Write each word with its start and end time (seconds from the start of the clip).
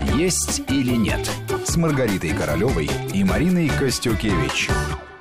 «Есть 0.00 0.60
или 0.70 0.94
нет» 0.94 1.30
с 1.64 1.76
Маргаритой 1.76 2.34
Королевой 2.34 2.88
и 3.14 3.24
Мариной 3.24 3.68
Костюкевич. 3.68 4.68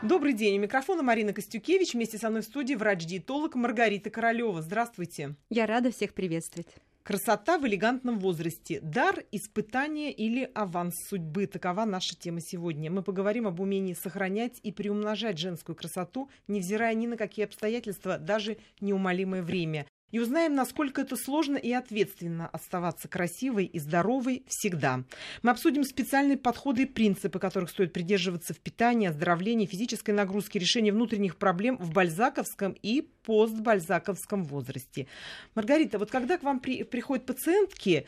Добрый 0.01 0.33
день. 0.33 0.57
У 0.59 0.61
микрофона 0.61 1.01
Марина 1.01 1.33
Костюкевич. 1.33 1.93
Вместе 1.93 2.17
со 2.17 2.29
мной 2.29 2.41
в 2.41 2.45
студии 2.45 2.75
врач-диетолог 2.75 3.55
Маргарита 3.55 4.09
Королева. 4.09 4.61
Здравствуйте. 4.61 5.35
Я 5.49 5.65
рада 5.65 5.91
всех 5.91 6.13
приветствовать. 6.13 6.67
Красота 7.03 7.57
в 7.57 7.67
элегантном 7.67 8.19
возрасте. 8.19 8.79
Дар, 8.81 9.23
испытание 9.31 10.11
или 10.11 10.49
аванс 10.55 10.95
судьбы. 11.07 11.45
Такова 11.45 11.85
наша 11.85 12.15
тема 12.15 12.41
сегодня. 12.41 12.89
Мы 12.89 13.03
поговорим 13.03 13.47
об 13.47 13.59
умении 13.59 13.93
сохранять 13.93 14.59
и 14.63 14.71
приумножать 14.71 15.37
женскую 15.37 15.75
красоту, 15.75 16.29
невзирая 16.47 16.93
ни 16.95 17.07
на 17.07 17.15
какие 17.15 17.45
обстоятельства, 17.45 18.17
даже 18.17 18.57
неумолимое 18.81 19.43
время 19.43 19.85
и 20.11 20.19
узнаем, 20.19 20.55
насколько 20.55 21.01
это 21.01 21.15
сложно 21.15 21.57
и 21.57 21.71
ответственно 21.71 22.47
оставаться 22.47 23.07
красивой 23.07 23.65
и 23.65 23.79
здоровой 23.79 24.43
всегда. 24.47 25.03
Мы 25.41 25.51
обсудим 25.51 25.83
специальные 25.83 26.37
подходы 26.37 26.83
и 26.83 26.85
принципы, 26.85 27.39
которых 27.39 27.69
стоит 27.69 27.93
придерживаться 27.93 28.53
в 28.53 28.59
питании, 28.59 29.09
оздоровлении, 29.09 29.65
физической 29.65 30.11
нагрузке, 30.11 30.59
решении 30.59 30.91
внутренних 30.91 31.37
проблем 31.37 31.77
в 31.77 31.91
бальзаковском 31.91 32.75
и 32.81 33.09
постбальзаковском 33.25 34.45
возрасте. 34.45 35.07
Маргарита, 35.55 35.99
вот 35.99 36.11
когда 36.11 36.37
к 36.37 36.43
вам 36.43 36.59
при, 36.59 36.83
приходят 36.83 37.25
пациентки, 37.25 38.05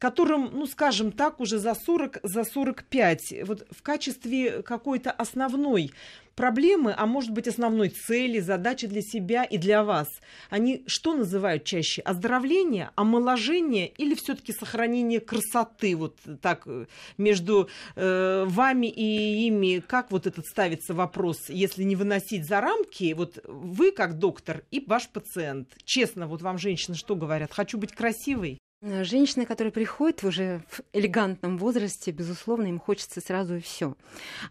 которым, 0.00 0.50
ну, 0.54 0.66
скажем 0.66 1.12
так, 1.12 1.40
уже 1.40 1.58
за 1.58 1.74
40, 1.74 2.20
за 2.22 2.44
45, 2.44 3.34
вот 3.44 3.66
в 3.70 3.82
качестве 3.82 4.62
какой-то 4.62 5.10
основной 5.10 5.92
проблемы, 6.34 6.94
а 6.96 7.04
может 7.04 7.32
быть 7.32 7.46
основной 7.46 7.90
цели, 7.90 8.40
задачи 8.40 8.86
для 8.86 9.02
себя 9.02 9.44
и 9.44 9.58
для 9.58 9.84
вас, 9.84 10.08
они 10.48 10.84
что 10.86 11.12
называют 11.12 11.64
чаще? 11.64 12.00
Оздоровление, 12.00 12.90
омоложение 12.94 13.88
или 13.88 14.14
все-таки 14.14 14.54
сохранение 14.54 15.20
красоты? 15.20 15.94
Вот 15.94 16.16
так 16.40 16.62
э, 16.64 16.86
между 17.18 17.68
э, 17.94 18.44
вами 18.48 18.86
и 18.86 19.48
ими, 19.48 19.80
как 19.86 20.10
вот 20.10 20.26
этот 20.26 20.46
ставится 20.46 20.94
вопрос, 20.94 21.50
если 21.50 21.82
не 21.82 21.94
выносить 21.94 22.48
за 22.48 22.62
рамки, 22.62 23.12
вот 23.12 23.44
вы 23.46 23.92
как 23.92 24.18
доктор 24.18 24.62
и 24.70 24.82
ваш 24.86 25.10
пациент, 25.10 25.68
честно, 25.84 26.26
вот 26.26 26.40
вам 26.40 26.56
женщины 26.56 26.96
что 26.96 27.16
говорят? 27.16 27.52
Хочу 27.52 27.76
быть 27.76 27.92
красивой? 27.92 28.58
Э, 28.82 29.04
женщины, 29.04 29.44
которые 29.44 29.72
приходят 29.72 30.24
уже 30.24 30.62
в 30.68 30.80
элегантном 30.94 31.58
возрасте, 31.58 32.12
безусловно, 32.12 32.66
им 32.66 32.78
хочется 32.78 33.20
сразу 33.20 33.60
все. 33.60 33.94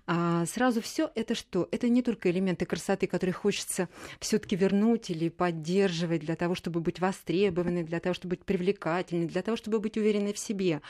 А 0.06 0.46
сразу 0.46 0.82
все 0.82 1.10
это 1.16 1.34
что? 1.34 1.68
Это 1.72 1.90
не 1.90 2.04
только 2.04 2.30
элементы 2.30 2.66
красоты, 2.66 3.08
которые 3.08 3.34
хочется 3.34 3.90
все-таки 4.20 4.56
вернуть 4.56 5.10
или 5.10 5.30
поддерживать 5.30 6.22
для 6.22 6.36
того, 6.36 6.54
чтобы 6.54 6.80
быть 6.80 7.00
востребованной, 7.00 7.84
для 7.84 8.00
того, 8.00 8.14
чтобы 8.14 8.36
быть 8.36 8.46
привлекательной, 8.46 9.26
для 9.26 9.42
того, 9.42 9.58
чтобы 9.58 9.80
быть 9.80 9.98
уверенной 9.98 10.34
в 10.34 10.40
себе. 10.40 10.82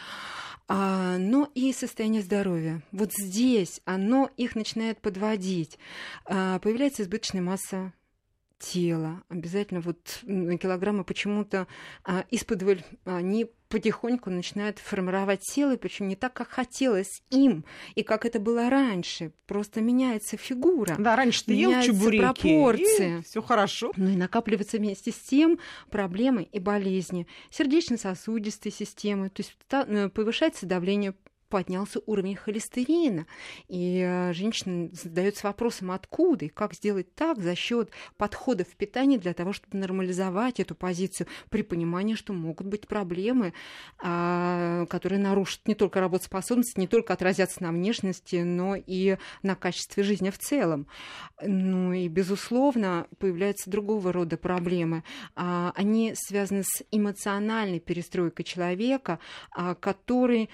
А, 0.67 1.17
но 1.17 1.49
и 1.55 1.71
состояние 1.71 2.21
здоровья. 2.21 2.81
Вот 2.91 3.11
здесь 3.13 3.79
оно 3.85 4.29
их 4.35 4.55
начинает 4.55 4.99
подводить. 4.99 5.79
А, 6.25 6.59
появляется 6.59 7.03
избыточная 7.03 7.41
масса 7.41 7.93
тела. 8.59 9.23
Обязательно 9.29 9.81
вот 9.81 10.19
килограммы 10.23 11.03
почему-то 11.03 11.67
а, 12.03 12.25
исподволь 12.29 12.83
они 13.05 13.47
потихоньку 13.69 14.29
начинают 14.29 14.79
формировать 14.79 15.43
силы, 15.43 15.77
причем 15.77 16.07
не 16.07 16.15
так, 16.15 16.33
как 16.33 16.49
хотелось 16.49 17.21
им, 17.29 17.63
и 17.95 18.03
как 18.03 18.25
это 18.25 18.39
было 18.39 18.69
раньше. 18.69 19.31
Просто 19.45 19.79
меняется 19.79 20.37
фигура. 20.37 20.95
Да, 20.97 21.15
раньше 21.15 21.45
ты 21.45 21.53
ел 21.53 21.81
чебуреки, 21.81 22.21
пропорции. 22.21 23.21
все 23.21 23.41
хорошо. 23.41 23.91
Ну 23.95 24.09
и 24.09 24.15
накапливаются 24.15 24.77
вместе 24.77 25.11
с 25.11 25.19
тем 25.19 25.59
проблемы 25.89 26.43
и 26.43 26.59
болезни 26.59 27.27
сердечно-сосудистой 27.51 28.71
системы, 28.71 29.29
то 29.29 29.41
есть 29.41 29.55
э, 29.71 30.09
повышается 30.09 30.65
давление 30.65 31.13
поднялся 31.49 31.99
уровень 32.05 32.35
холестерина. 32.35 33.25
И 33.67 33.99
э, 34.05 34.33
женщина 34.33 34.89
задается 34.93 35.47
вопросом, 35.47 35.91
откуда 35.91 36.45
и 36.45 36.49
как 36.49 36.73
сделать 36.73 37.13
так 37.15 37.39
за 37.39 37.55
счет 37.55 37.91
подходов 38.17 38.67
в 38.67 38.75
питании 38.75 39.17
для 39.17 39.33
того, 39.33 39.53
чтобы 39.53 39.77
нормализовать 39.77 40.59
эту 40.59 40.75
позицию 40.75 41.27
при 41.49 41.63
понимании, 41.63 42.15
что 42.15 42.33
могут 42.33 42.67
быть 42.67 42.87
проблемы, 42.87 43.53
а, 43.97 44.85
которые 44.87 45.19
нарушат 45.19 45.67
не 45.67 45.75
только 45.75 45.99
работоспособность, 45.99 46.77
не 46.77 46.87
только 46.87 47.13
отразятся 47.13 47.63
на 47.63 47.71
внешности, 47.71 48.37
но 48.37 48.75
и 48.75 49.17
на 49.43 49.55
качестве 49.55 50.03
жизни 50.03 50.29
в 50.29 50.37
целом. 50.37 50.87
Ну 51.41 51.93
и, 51.93 52.07
безусловно, 52.07 53.07
появляются 53.17 53.69
другого 53.69 54.13
рода 54.13 54.37
проблемы. 54.37 55.03
А, 55.35 55.71
они 55.75 56.13
связаны 56.15 56.63
с 56.63 56.83
эмоциональной 56.91 57.79
перестройкой 57.79 58.45
человека, 58.45 59.19
а, 59.51 59.75
который 59.75 60.49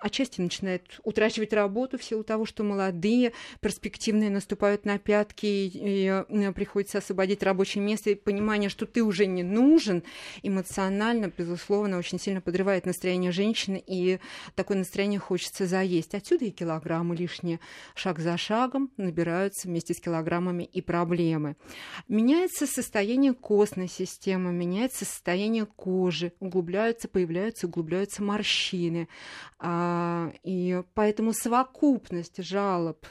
отчасти 0.00 0.40
начинает 0.40 1.00
утрачивать 1.04 1.52
работу 1.52 1.98
в 1.98 2.04
силу 2.04 2.24
того, 2.24 2.46
что 2.46 2.64
молодые, 2.64 3.32
перспективные 3.60 4.30
наступают 4.30 4.84
на 4.84 4.98
пятки, 4.98 5.46
и 5.46 6.24
приходится 6.54 6.98
освободить 6.98 7.42
рабочее 7.42 7.82
место, 7.82 8.10
и 8.10 8.14
понимание, 8.14 8.70
что 8.70 8.86
ты 8.86 9.02
уже 9.02 9.26
не 9.26 9.42
нужен, 9.42 10.02
эмоционально, 10.42 11.32
безусловно, 11.36 11.98
очень 11.98 12.18
сильно 12.18 12.40
подрывает 12.40 12.86
настроение 12.86 13.32
женщины, 13.32 13.82
и 13.86 14.18
такое 14.54 14.78
настроение 14.78 15.20
хочется 15.20 15.66
заесть. 15.66 16.14
Отсюда 16.14 16.46
и 16.46 16.50
килограммы 16.50 17.16
лишние. 17.16 17.60
Шаг 17.94 18.18
за 18.18 18.36
шагом 18.36 18.90
набираются 18.96 19.68
вместе 19.68 19.94
с 19.94 20.00
килограммами 20.00 20.64
и 20.64 20.80
проблемы. 20.80 21.56
Меняется 22.08 22.66
состояние 22.66 23.34
костной 23.34 23.88
системы, 23.88 24.52
меняется 24.52 25.04
состояние 25.04 25.66
кожи, 25.66 26.32
углубляются, 26.40 27.08
появляются, 27.08 27.66
углубляются 27.66 28.22
морщины. 28.22 29.08
А, 29.58 30.32
и 30.42 30.82
поэтому 30.94 31.32
совокупность 31.32 32.42
жалоб 32.42 33.06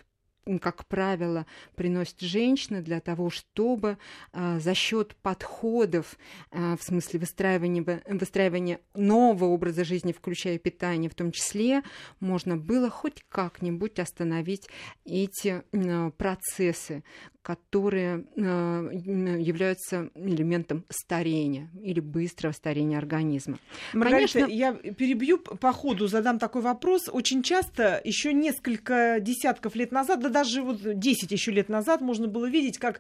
как 0.62 0.86
правило, 0.86 1.46
приносит 1.76 2.20
женщина 2.20 2.81
для 2.81 3.00
того, 3.00 3.30
чтобы 3.30 3.98
а, 4.31 4.59
за 4.59 4.76
счет 4.76 5.16
подходов, 5.16 6.18
а, 6.52 6.78
в 6.78 6.84
смысле 6.84 7.20
выстраивания, 7.20 8.02
выстраивания 8.06 8.80
нового 8.94 9.46
образа 9.46 9.84
жизни, 9.84 10.12
включая 10.12 10.59
питание 10.59 11.09
в 11.09 11.16
том 11.16 11.31
числе, 11.31 11.81
можно 12.20 12.58
было 12.58 12.90
хоть 12.92 13.24
как-нибудь 13.28 13.97
остановить 13.97 14.68
эти 15.03 15.64
а, 15.74 16.12
процессы, 16.12 17.03
которые 17.46 18.26
э, 18.36 18.42
являются 18.42 20.10
элементом 20.16 20.84
старения 20.90 21.70
или 21.80 22.00
быстрого 22.00 22.54
старения 22.54 22.98
организма. 22.98 23.60
Маргарита, 23.94 24.40
Конечно... 24.40 24.52
я 24.52 24.74
перебью 24.74 25.38
по 25.38 25.72
ходу, 25.72 26.08
задам 26.08 26.40
такой 26.40 26.64
вопрос. 26.64 27.08
Очень 27.08 27.44
часто, 27.44 28.02
еще 28.04 28.34
несколько 28.34 29.20
десятков 29.20 29.76
лет 29.76 29.92
назад, 29.92 30.22
да 30.22 30.30
даже 30.30 30.64
вот 30.64 30.80
10 30.82 31.32
еще 31.32 31.52
лет 31.52 31.70
назад, 31.70 32.02
можно 32.02 32.28
было 32.28 32.50
видеть, 32.50 32.80
как 32.80 33.00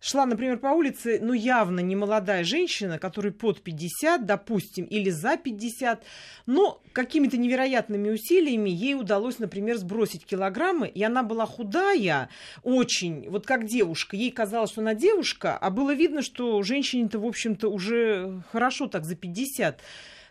шла, 0.00 0.26
например, 0.26 0.58
по 0.58 0.68
улице, 0.68 1.18
ну, 1.22 1.32
явно 1.32 1.80
не 1.80 1.96
молодая 1.96 2.44
женщина, 2.44 2.98
которой 2.98 3.32
под 3.32 3.62
50, 3.62 4.26
допустим, 4.26 4.84
или 4.84 5.10
за 5.10 5.36
50, 5.36 6.04
но 6.46 6.82
какими-то 6.92 7.36
невероятными 7.36 8.10
усилиями 8.10 8.70
ей 8.70 8.94
удалось, 8.94 9.38
например, 9.38 9.76
сбросить 9.76 10.24
килограммы, 10.24 10.88
и 10.88 11.02
она 11.02 11.22
была 11.22 11.46
худая 11.46 12.28
очень, 12.62 13.28
вот 13.28 13.46
как 13.46 13.66
девушка. 13.66 14.16
Ей 14.16 14.30
казалось, 14.30 14.70
что 14.70 14.80
она 14.80 14.94
девушка, 14.94 15.56
а 15.56 15.70
было 15.70 15.94
видно, 15.94 16.22
что 16.22 16.62
женщине-то, 16.62 17.18
в 17.18 17.26
общем-то, 17.26 17.68
уже 17.68 18.42
хорошо 18.52 18.86
так 18.86 19.04
за 19.04 19.16
50 19.16 19.80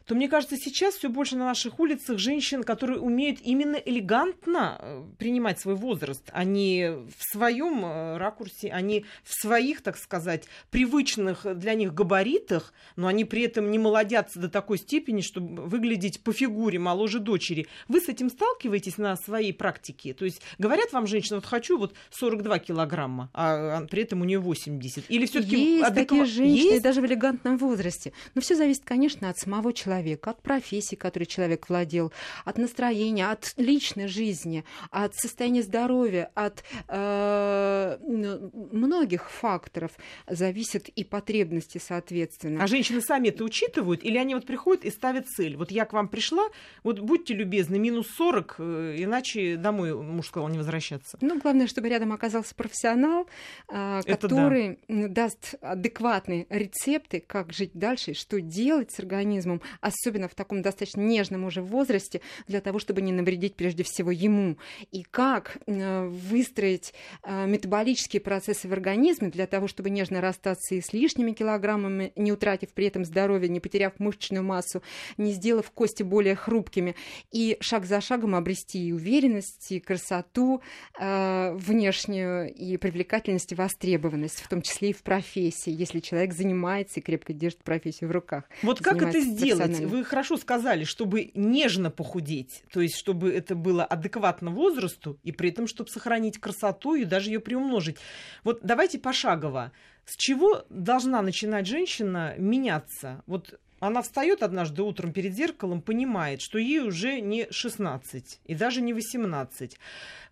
то 0.05 0.13
мне 0.13 0.29
кажется, 0.29 0.57
сейчас 0.57 0.95
все 0.95 1.09
больше 1.09 1.35
на 1.35 1.45
наших 1.45 1.79
улицах 1.79 2.19
женщин, 2.19 2.63
которые 2.63 2.99
умеют 2.99 3.39
именно 3.41 3.75
элегантно 3.75 4.77
э, 4.79 5.03
принимать 5.17 5.59
свой 5.59 5.75
возраст, 5.75 6.23
они 6.31 6.89
в 7.17 7.31
своем 7.31 7.83
э, 7.83 8.17
ракурсе, 8.17 8.69
они 8.69 9.05
в 9.23 9.33
своих, 9.33 9.81
так 9.81 9.97
сказать, 9.97 10.45
привычных 10.69 11.45
для 11.57 11.73
них 11.73 11.93
габаритах, 11.93 12.73
но 12.95 13.07
они 13.07 13.25
при 13.25 13.43
этом 13.43 13.71
не 13.71 13.79
молодятся 13.79 14.39
до 14.39 14.49
такой 14.49 14.77
степени, 14.77 15.21
чтобы 15.21 15.63
выглядеть 15.63 16.21
по 16.21 16.33
фигуре 16.33 16.77
моложе 16.77 17.19
дочери. 17.19 17.67
Вы 17.87 17.99
с 17.99 18.07
этим 18.07 18.29
сталкиваетесь 18.29 18.97
на 18.97 19.15
своей 19.15 19.53
практике? 19.53 20.13
То 20.13 20.25
есть 20.25 20.41
говорят 20.59 20.93
вам 20.93 21.07
женщина, 21.07 21.37
вот 21.37 21.45
хочу 21.45 21.79
вот 21.79 21.95
42 22.11 22.59
килограмма, 22.59 23.31
а, 23.33 23.79
а 23.79 23.87
при 23.87 24.03
этом 24.03 24.21
у 24.21 24.25
нее 24.25 24.39
80. 24.39 25.05
Или 25.09 25.25
все-таки 25.25 25.77
есть 25.77 25.83
адекват... 25.83 26.07
такие 26.07 26.25
женщины 26.25 26.73
есть? 26.73 26.83
даже 26.83 27.01
в 27.01 27.05
элегантном 27.05 27.57
возрасте. 27.57 28.13
Но 28.35 28.41
все 28.41 28.55
зависит, 28.55 28.83
конечно, 28.85 29.29
от 29.29 29.39
самого 29.39 29.73
человека 29.73 29.94
человека, 29.95 30.31
от 30.31 30.41
профессии, 30.41 30.95
которой 30.95 31.25
человек 31.25 31.69
владел, 31.69 32.11
от 32.43 32.57
настроения, 32.57 33.29
от 33.29 33.53
личной 33.57 34.07
жизни, 34.07 34.63
от 34.91 35.15
состояния 35.15 35.63
здоровья, 35.63 36.31
от 36.35 36.63
э, 36.87 37.97
многих 38.01 39.29
факторов 39.29 39.91
зависят 40.27 40.89
и 40.89 41.03
потребности, 41.03 41.81
соответственно. 41.83 42.63
А 42.63 42.67
женщины 42.67 43.01
сами 43.01 43.29
это 43.29 43.43
учитывают, 43.43 44.03
или 44.03 44.17
они 44.17 44.35
вот 44.35 44.45
приходят 44.45 44.85
и 44.85 44.89
ставят 44.89 45.27
цель? 45.27 45.55
Вот 45.57 45.71
я 45.71 45.85
к 45.85 45.93
вам 45.93 46.07
пришла, 46.07 46.43
вот 46.83 46.99
будьте 46.99 47.33
любезны, 47.33 47.79
минус 47.79 48.07
40, 48.17 48.55
э, 48.57 48.95
иначе 48.97 49.55
домой 49.55 49.93
муж 49.95 50.27
сказал 50.27 50.49
не 50.49 50.57
возвращаться. 50.57 51.17
Ну, 51.21 51.39
главное, 51.39 51.67
чтобы 51.67 51.89
рядом 51.89 52.11
оказался 52.11 52.53
профессионал, 52.55 53.27
э, 53.69 54.01
который 54.05 54.79
да. 54.87 55.07
даст 55.07 55.55
адекватные 55.61 56.47
рецепты, 56.49 57.23
как 57.25 57.53
жить 57.53 57.71
дальше, 57.73 58.13
что 58.13 58.41
делать 58.41 58.91
с 58.91 58.99
организмом, 58.99 59.61
особенно 59.85 60.27
в 60.27 60.33
таком 60.33 60.63
достаточно 60.63 61.01
нежном 61.01 61.45
уже 61.45 61.61
возрасте, 61.61 62.21
для 62.47 62.59
того, 62.59 62.79
чтобы 62.79 63.01
не 63.01 63.11
навредить 63.11 63.55
прежде 63.55 63.83
всего 63.83 64.09
ему. 64.09 64.57
И 64.91 65.03
как 65.03 65.57
э, 65.67 66.07
выстроить 66.07 66.93
э, 67.23 67.45
метаболические 67.45 68.19
процессы 68.19 68.67
в 68.67 68.73
организме 68.73 69.29
для 69.29 69.45
того, 69.45 69.67
чтобы 69.67 69.91
нежно 69.91 70.21
расстаться 70.21 70.73
и 70.73 70.81
с 70.81 70.91
лишними 70.91 71.33
килограммами, 71.33 72.11
не 72.15 72.31
утратив 72.31 72.69
при 72.73 72.87
этом 72.87 73.05
здоровье, 73.05 73.47
не 73.47 73.59
потеряв 73.59 73.99
мышечную 73.99 74.43
массу, 74.43 74.81
не 75.17 75.33
сделав 75.33 75.69
кости 75.69 76.01
более 76.01 76.35
хрупкими, 76.35 76.95
и 77.31 77.57
шаг 77.59 77.85
за 77.85 78.01
шагом 78.01 78.33
обрести 78.33 78.87
и 78.87 78.91
уверенность, 78.91 79.71
и 79.71 79.79
красоту 79.79 80.61
э, 80.99 81.53
внешнюю, 81.53 82.51
и 82.51 82.77
привлекательность, 82.77 83.51
и 83.51 83.55
востребованность, 83.55 84.41
в 84.41 84.47
том 84.47 84.63
числе 84.63 84.89
и 84.89 84.93
в 84.93 85.03
профессии, 85.03 85.71
если 85.71 85.99
человек 85.99 86.33
занимается 86.33 86.99
и 86.99 87.03
крепко 87.03 87.33
держит 87.33 87.63
профессию 87.63 88.09
в 88.09 88.13
руках. 88.13 88.45
Вот 88.63 88.81
как 88.81 89.03
это 89.03 89.19
сделать? 89.19 89.74
Вы 89.83 90.03
хорошо 90.03 90.37
сказали, 90.37 90.83
чтобы 90.83 91.31
нежно 91.33 91.89
похудеть, 91.89 92.63
то 92.71 92.81
есть 92.81 92.97
чтобы 92.97 93.31
это 93.31 93.55
было 93.55 93.83
адекватно 93.83 94.51
возрасту, 94.51 95.19
и 95.23 95.31
при 95.31 95.49
этом, 95.49 95.67
чтобы 95.67 95.89
сохранить 95.89 96.39
красоту 96.39 96.95
и 96.95 97.05
даже 97.05 97.29
ее 97.29 97.39
приумножить. 97.39 97.97
Вот 98.43 98.59
давайте 98.63 98.99
пошагово. 98.99 99.71
С 100.05 100.15
чего 100.17 100.63
должна 100.69 101.21
начинать 101.21 101.65
женщина 101.65 102.35
меняться? 102.37 103.23
Вот 103.25 103.59
она 103.79 104.01
встает 104.01 104.43
однажды 104.43 104.81
утром 104.83 105.11
перед 105.11 105.33
зеркалом, 105.33 105.81
понимает, 105.81 106.41
что 106.41 106.57
ей 106.57 106.79
уже 106.79 107.19
не 107.19 107.47
16 107.51 108.39
и 108.45 108.55
даже 108.55 108.81
не 108.81 108.93
18. 108.93 109.77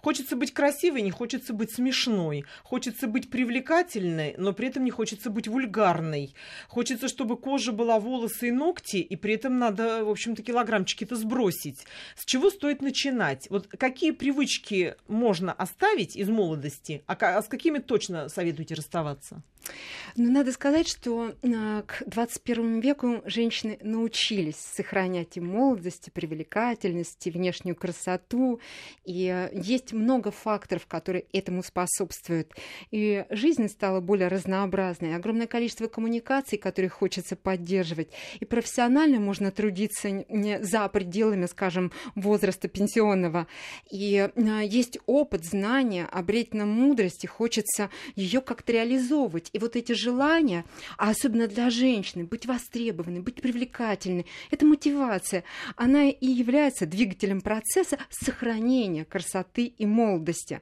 Хочется 0.03 0.35
быть 0.35 0.53
красивой, 0.53 1.01
не 1.01 1.11
хочется 1.11 1.53
быть 1.53 1.73
смешной. 1.73 2.43
Хочется 2.63 3.07
быть 3.07 3.29
привлекательной, 3.29 4.35
но 4.37 4.51
при 4.51 4.67
этом 4.67 4.83
не 4.83 4.91
хочется 4.91 5.29
быть 5.29 5.47
вульгарной. 5.47 6.35
Хочется, 6.67 7.07
чтобы 7.07 7.37
кожа 7.37 7.71
была 7.71 7.99
волосы 7.99 8.49
и 8.49 8.51
ногти, 8.51 8.97
и 8.97 9.15
при 9.15 9.35
этом 9.35 9.59
надо, 9.59 10.03
в 10.03 10.09
общем-то, 10.09 10.43
килограммчики-то 10.43 11.15
сбросить. 11.15 11.85
С 12.17 12.25
чего 12.25 12.49
стоит 12.49 12.81
начинать? 12.81 13.47
Вот 13.49 13.67
какие 13.67 14.11
привычки 14.11 14.95
можно 15.07 15.53
оставить 15.53 16.17
из 16.17 16.27
молодости, 16.27 17.03
а, 17.07 17.15
а 17.19 17.41
с 17.41 17.47
какими 17.47 17.79
точно 17.79 18.27
советуете 18.27 18.75
расставаться? 18.75 19.41
Ну, 20.15 20.31
надо 20.31 20.51
сказать, 20.51 20.88
что 20.88 21.33
а, 21.44 21.81
к 21.83 22.04
21 22.06 22.81
веку 22.81 23.24
женщины 23.25 23.80
научились 23.81 24.57
сохранять 24.57 25.38
и 25.38 25.39
молодость, 25.39 26.07
и 26.07 26.12
привлекательность, 26.12 27.25
и 27.25 27.31
внешнюю 27.31 27.75
красоту. 27.75 28.60
И 29.06 29.27
а, 29.27 29.50
есть 29.51 29.92
много 29.92 30.30
факторов, 30.30 30.86
которые 30.86 31.25
этому 31.33 31.63
способствуют. 31.63 32.54
И 32.92 33.25
жизнь 33.31 33.68
стала 33.69 34.01
более 34.01 34.27
разнообразной. 34.27 35.15
Огромное 35.15 35.48
количество 35.48 35.88
коммуникаций, 35.88 36.60
которые 36.60 36.89
хочется 36.89 37.36
поддерживать. 37.36 38.10
И 38.39 38.45
профессионально 38.45 39.19
можно 39.19 39.50
трудиться 39.50 40.12
не 40.12 40.63
за 40.63 40.88
пределами, 40.89 41.48
скажем, 41.48 41.92
возраста 42.13 42.68
пенсионного. 42.68 43.48
И 43.89 44.18
а, 44.18 44.62
есть 44.62 45.00
опыт, 45.07 45.44
знания, 45.44 46.06
обреть 46.12 46.54
на 46.54 46.68
мудрости, 46.68 47.25
хочется 47.25 47.89
ее 48.15 48.42
как-то 48.42 48.74
реализовывать. 48.74 49.50
И 49.53 49.59
вот 49.59 49.75
эти 49.75 49.91
желания, 49.91 50.65
а 50.97 51.11
особенно 51.11 51.47
для 51.47 51.69
женщины, 51.69 52.23
быть 52.23 52.47
востребованной, 52.47 53.19
быть 53.19 53.35
привлекательной, 53.35 54.25
это 54.50 54.65
мотивация. 54.65 55.44
Она 55.75 56.09
и 56.09 56.25
является 56.25 56.88
двигателем 56.88 57.39
процесса 57.39 58.00
сохранения 58.09 59.05
красоты 59.05 59.65
и 59.65 59.85
молодости. 59.85 60.59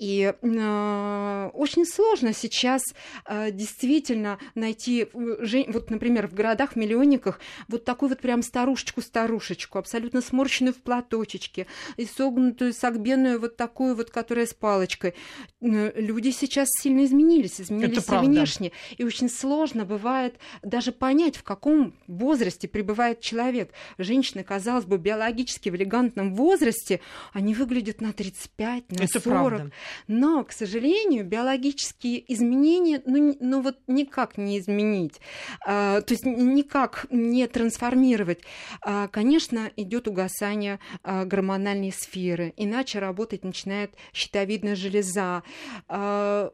И 0.00 0.34
э, 0.42 1.50
очень 1.54 1.86
сложно 1.86 2.32
сейчас 2.32 2.82
э, 3.26 3.52
действительно 3.52 4.40
найти, 4.56 5.02
э, 5.02 5.64
вот, 5.68 5.90
например, 5.90 6.26
в 6.26 6.34
городах-миллионниках 6.34 7.38
вот 7.68 7.84
такую 7.84 8.08
вот 8.08 8.18
прям 8.18 8.42
старушечку-старушечку, 8.42 9.78
абсолютно 9.78 10.20
сморщенную 10.20 10.74
в 10.74 10.82
платочечке, 10.82 11.68
и 11.96 12.06
согнутую, 12.06 12.72
согбенную 12.72 13.38
вот 13.38 13.56
такую 13.56 13.94
вот, 13.94 14.10
которая 14.10 14.46
с 14.46 14.54
палочкой. 14.54 15.14
Люди 15.60 16.30
сейчас 16.30 16.68
сильно 16.80 17.04
изменились, 17.04 17.60
изменились 17.60 17.98
и 17.98 18.31
внешне. 18.32 18.72
И 18.96 19.04
очень 19.04 19.28
сложно 19.28 19.84
бывает 19.84 20.36
даже 20.62 20.92
понять, 20.92 21.36
в 21.36 21.42
каком 21.42 21.94
возрасте 22.06 22.68
пребывает 22.68 23.20
человек. 23.20 23.72
Женщины, 23.98 24.44
казалось 24.44 24.84
бы, 24.84 24.98
биологически 24.98 25.68
в 25.68 25.76
элегантном 25.76 26.34
возрасте, 26.34 27.00
они 27.32 27.54
выглядят 27.54 28.00
на 28.00 28.12
35 28.12 28.52
35, 28.52 28.90
на 28.90 29.04
Это 29.04 29.20
40. 29.20 29.22
Правда. 29.22 29.72
Но, 30.08 30.44
к 30.44 30.52
сожалению, 30.52 31.24
биологические 31.24 32.32
изменения, 32.32 33.02
ну, 33.06 33.36
ну 33.40 33.62
вот 33.62 33.78
никак 33.86 34.38
не 34.38 34.58
изменить, 34.58 35.20
а, 35.66 36.00
то 36.00 36.14
есть 36.14 36.24
никак 36.24 37.06
не 37.10 37.46
трансформировать. 37.46 38.40
А, 38.82 39.08
конечно, 39.08 39.70
идет 39.76 40.08
угасание 40.08 40.78
а, 41.02 41.24
гормональной 41.24 41.92
сферы, 41.92 42.52
иначе 42.56 42.98
работать 42.98 43.44
начинает 43.44 43.94
щитовидная 44.12 44.76
железа. 44.76 45.42
А, 45.88 46.52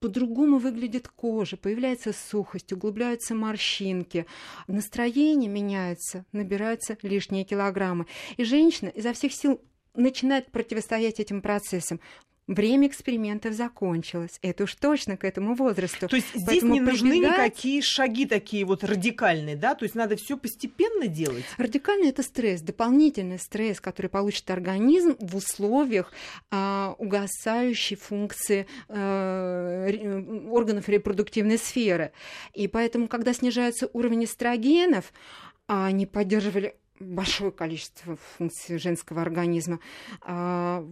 по-другому 0.00 0.58
выглядит 0.58 1.08
кожа, 1.08 1.56
появляется 1.56 2.12
сухость, 2.12 2.72
углубляются 2.72 3.34
морщинки, 3.34 4.26
настроение 4.66 5.50
меняется, 5.50 6.24
набираются 6.32 6.96
лишние 7.02 7.44
килограммы. 7.44 8.06
И 8.36 8.44
женщина 8.44 8.88
изо 8.88 9.12
всех 9.12 9.32
сил 9.32 9.60
начинает 9.94 10.50
противостоять 10.50 11.20
этим 11.20 11.42
процессам. 11.42 12.00
Время 12.50 12.88
экспериментов 12.88 13.54
закончилось. 13.54 14.40
Это 14.42 14.64
уж 14.64 14.74
точно 14.74 15.16
к 15.16 15.22
этому 15.22 15.54
возрасту. 15.54 16.08
То 16.08 16.16
есть 16.16 16.30
здесь 16.34 16.44
Поэтому 16.46 16.74
не 16.74 16.80
нужны 16.80 17.10
прибегать... 17.10 17.38
никакие 17.38 17.80
шаги 17.80 18.26
такие 18.26 18.64
вот 18.64 18.82
радикальные, 18.82 19.54
да? 19.54 19.76
То 19.76 19.84
есть 19.84 19.94
надо 19.94 20.16
все 20.16 20.36
постепенно 20.36 21.06
делать? 21.06 21.44
Радикальный 21.58 22.08
это 22.08 22.24
стресс, 22.24 22.60
дополнительный 22.60 23.38
стресс, 23.38 23.80
который 23.80 24.08
получит 24.08 24.50
организм 24.50 25.14
в 25.20 25.36
условиях 25.36 26.12
а, 26.50 26.96
угасающей 26.98 27.96
функции 27.96 28.66
а, 28.88 29.86
органов 30.50 30.88
репродуктивной 30.88 31.56
сферы. 31.56 32.10
И 32.52 32.66
поэтому, 32.66 33.06
когда 33.06 33.32
снижается 33.32 33.88
уровень 33.92 34.24
эстрогенов, 34.24 35.12
а 35.68 35.86
они 35.86 36.04
поддерживали 36.04 36.74
большое 37.00 37.50
количество 37.50 38.16
функций 38.16 38.78
женского 38.78 39.22
организма, 39.22 39.80
а, 40.20 40.84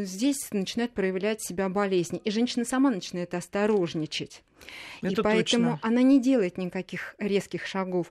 здесь 0.00 0.48
начинает 0.52 0.92
проявлять 0.92 1.42
себя 1.42 1.68
болезни. 1.68 2.20
И 2.24 2.30
женщина 2.30 2.64
сама 2.64 2.90
начинает 2.90 3.34
осторожничать. 3.34 4.44
Это 5.02 5.20
и 5.20 5.24
поэтому 5.24 5.72
точно. 5.72 5.88
она 5.88 6.02
не 6.02 6.20
делает 6.20 6.58
никаких 6.58 7.14
резких 7.18 7.66
шагов. 7.66 8.10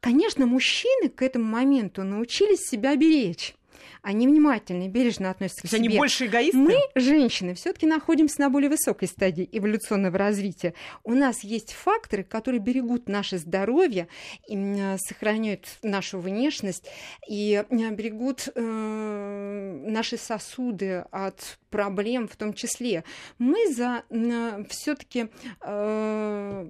Конечно, 0.00 0.46
мужчины 0.46 1.08
к 1.08 1.22
этому 1.22 1.44
моменту 1.44 2.04
научились 2.04 2.60
себя 2.60 2.96
беречь 2.96 3.54
они 4.02 4.26
внимательно 4.26 4.84
и 4.84 4.88
бережно 4.88 5.30
относятся 5.30 5.62
к 5.62 5.66
себе. 5.68 5.78
они 5.78 5.96
больше 5.96 6.26
эгоисты? 6.26 6.58
Мы, 6.58 6.78
женщины, 6.94 7.54
все 7.54 7.72
таки 7.72 7.86
находимся 7.86 8.40
на 8.40 8.50
более 8.50 8.70
высокой 8.70 9.08
стадии 9.08 9.48
эволюционного 9.52 10.18
развития. 10.18 10.74
У 11.04 11.14
нас 11.14 11.44
есть 11.44 11.72
факторы, 11.72 12.22
которые 12.22 12.60
берегут 12.60 13.08
наше 13.08 13.38
здоровье, 13.38 14.08
сохраняют 14.46 15.66
нашу 15.82 16.18
внешность 16.18 16.86
и 17.28 17.64
берегут 17.70 18.48
э, 18.54 19.84
наши 19.86 20.16
сосуды 20.16 21.04
от 21.10 21.58
проблем 21.70 22.28
в 22.28 22.36
том 22.36 22.52
числе. 22.52 23.02
Мы 23.38 23.72
за 23.72 24.04
все-таки 24.68 25.28
э, 25.60 26.66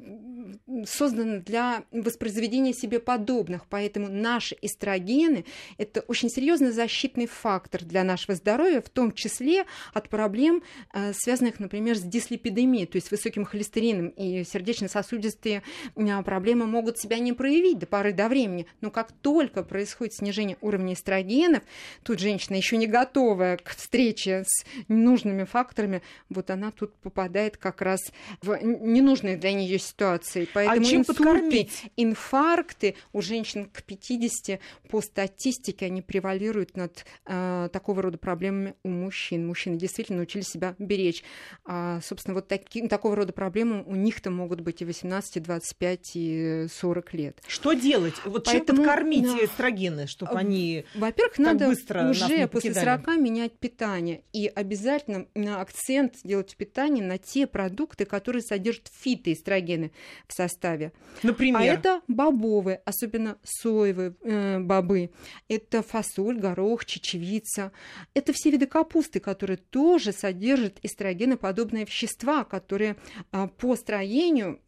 созданы 0.87 1.41
для 1.41 1.85
воспроизведения 1.91 2.73
себе 2.73 3.01
подобных, 3.01 3.67
поэтому 3.69 4.09
наши 4.09 4.57
эстрогены 4.63 5.45
это 5.77 6.01
очень 6.03 6.31
серьезный 6.31 6.71
защитный 7.03 7.27
фактор 7.27 7.83
для 7.83 8.05
нашего 8.05 8.37
здоровья, 8.37 8.81
в 8.81 8.89
том 8.89 9.13
числе 9.13 9.65
от 9.93 10.09
проблем, 10.09 10.63
э, 10.95 11.13
связанных, 11.13 11.59
например, 11.59 11.97
с 11.97 12.03
дислипидемией, 12.03 12.87
то 12.87 12.97
есть 12.97 13.11
высоким 13.11 13.45
холестерином, 13.45 14.09
и 14.11 14.45
сердечно-сосудистые 14.45 15.63
э, 15.97 16.23
проблемы 16.23 16.67
могут 16.67 16.99
себя 16.99 17.19
не 17.19 17.33
проявить 17.33 17.81
до 17.81 17.87
поры 17.87 18.13
до 18.13 18.29
времени, 18.29 18.67
но 18.81 18.91
как 18.91 19.11
только 19.11 19.65
происходит 19.65 20.15
снижение 20.15 20.57
уровня 20.61 20.95
эстрогенов, 20.95 21.65
тут 22.05 22.21
женщина 22.21 22.55
еще 22.55 22.77
не 22.77 22.87
готовая 22.87 23.57
к 23.57 23.71
встрече 23.71 24.45
с 24.47 24.65
ненужными 24.89 25.45
факторами, 25.45 26.03
вот 26.29 26.51
она 26.51 26.71
тут 26.71 26.95
попадает 26.97 27.57
как 27.57 27.83
раз 27.83 28.01
в 28.43 28.57
ненужные 28.63 29.37
для 29.37 29.53
нее 29.53 29.79
ситуации. 29.81 30.45
А 30.45 30.49
Поэтому 30.55 30.87
а 30.87 30.91
чем 30.91 31.01
инсульты, 31.01 31.25
подкормить? 31.25 31.83
инфаркты 31.97 32.95
у 33.13 33.23
женщин 33.23 33.67
к 33.67 33.83
50 33.83 34.61
по 34.89 35.01
статистике 35.01 35.87
они 35.87 36.03
превалируют 36.03 36.77
над 36.77 36.92
вот 36.93 37.05
э, 37.27 37.69
такого 37.73 38.03
рода 38.03 38.19
проблемами 38.19 38.75
у 38.85 38.89
мужчин. 38.89 39.47
Мужчины 39.47 39.77
действительно 39.77 40.19
научились 40.19 40.49
себя 40.49 40.75
беречь. 40.79 41.23
А, 41.65 42.01
собственно, 42.03 42.35
вот 42.35 42.49
таки, 42.49 42.87
такого 42.89 43.17
рода 43.17 43.33
проблемы 43.33 43.83
у 43.87 43.95
них-то 43.95 44.31
могут 44.31 44.61
быть 44.61 44.83
и 44.83 44.85
18, 44.85 45.37
и 45.39 45.41
25, 45.41 46.11
и 46.15 46.67
40 46.71 47.15
лет. 47.15 47.43
Что 47.47 47.73
делать? 47.73 48.15
Вот 48.25 48.45
Поэтому, 48.45 48.79
чем 48.79 48.87
подкормить 48.87 49.25
да, 49.25 49.45
эстрогены, 49.45 50.07
чтобы 50.07 50.33
они 50.33 50.85
Во-первых, 50.95 51.39
надо 51.39 51.67
быстро 51.67 52.11
уже 52.11 52.49
после 52.49 52.75
40 52.75 53.07
менять 53.17 53.53
питание. 53.53 54.23
И 54.33 54.47
обязательно 54.47 55.27
акцент 55.61 56.17
делать 56.25 56.53
в 56.53 56.57
питании 56.57 57.03
на 57.03 57.19
те 57.19 57.47
продукты, 57.47 58.05
которые 58.05 58.43
содержат 58.43 58.89
фитоэстрогены 58.93 59.93
в 60.27 60.33
составе. 60.33 60.93
Например? 61.23 61.61
А 61.61 61.65
это 61.65 62.03
бобовые, 62.09 62.81
особенно 62.85 63.39
соевые 63.43 64.15
э, 64.23 64.59
бобы. 64.59 65.11
Это 65.49 65.83
фасоль, 65.83 66.39
горох, 66.39 66.82
чечевица. 66.87 67.73
Это 68.15 68.33
все 68.33 68.51
виды 68.51 68.67
капусты, 68.67 69.21
которые 69.21 69.57
тоже 69.57 70.13
содержат 70.13 70.79
эстрогеноподобные 70.83 71.85
вещества, 71.85 72.45
которые 72.45 72.97
э, 73.33 73.49
по 73.59 73.77
строению 73.77 74.61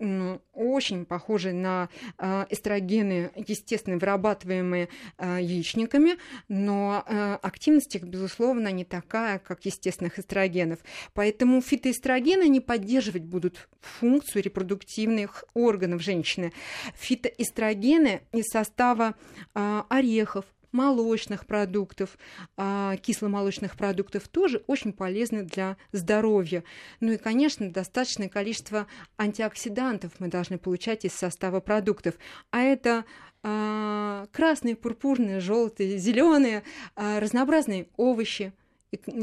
очень 0.53 1.05
похожи 1.05 1.53
на 1.53 1.89
э, 2.19 2.47
эстрогены, 2.51 3.31
естественно, 3.35 3.99
вырабатываемые 3.99 4.89
э, 5.19 5.39
яичниками, 5.41 6.17
но 6.49 7.05
активность 7.43 7.95
их, 7.95 8.05
безусловно, 8.05 8.69
не 8.69 8.85
такая, 8.85 9.39
как 9.39 9.65
естественных 9.65 10.19
эстрогенов. 10.19 10.79
Поэтому 11.13 11.61
фитоэстрогены 11.61 12.49
не 12.49 12.61
поддерживать 12.61 13.23
будут 13.25 13.69
функцию 13.81 14.43
репродуктивных 14.43 15.45
органов 15.55 16.03
женщины. 16.03 16.53
Фитоэстрогены 16.95 18.23
из 18.33 18.47
состава 18.47 19.15
орехов, 19.55 20.45
молочных 20.75 21.47
продуктов, 21.47 22.19
а, 22.57 22.97
кисломолочных 22.97 23.77
продуктов 23.77 24.29
тоже 24.29 24.63
очень 24.67 24.93
полезны 24.93 25.45
для 25.45 25.79
здоровья. 25.93 26.65
Ну 27.01 27.13
и, 27.13 27.17
конечно, 27.17 27.71
достаточное 27.71 28.29
количество 28.29 28.87
антиоксидантов 29.17 30.13
мы 30.19 30.29
должны 30.29 30.59
получать 30.59 31.07
из 31.07 31.15
состава 31.15 31.61
продуктов. 31.61 32.17
А 32.51 32.61
это 32.61 33.05
а, 33.43 34.27
красные, 34.33 34.75
пурпурные, 34.75 35.41
желтые, 35.41 35.97
зеленые, 35.97 36.65
а, 36.97 37.21
разнообразные 37.21 37.87
овощи, 37.97 38.53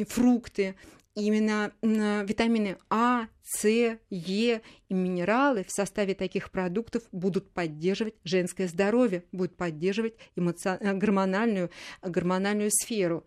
фрукты, 0.08 0.76
именно 1.16 1.72
витамины 1.82 2.78
А, 2.90 3.28
С, 3.44 3.68
Е 3.68 4.00
и 4.10 4.62
минералы 4.90 5.64
в 5.64 5.72
составе 5.72 6.16
таких 6.16 6.52
продуктов 6.52 7.04
будут 7.12 7.52
поддерживать 7.52 8.16
женское 8.24 8.68
здоровье, 8.68 9.24
будут 9.32 9.56
поддерживать 9.56 10.16
эмоци... 10.36 10.78
Э, 10.80 10.94
гормональную, 10.94 11.70
гормональную 12.02 12.70
сферу. 12.72 13.26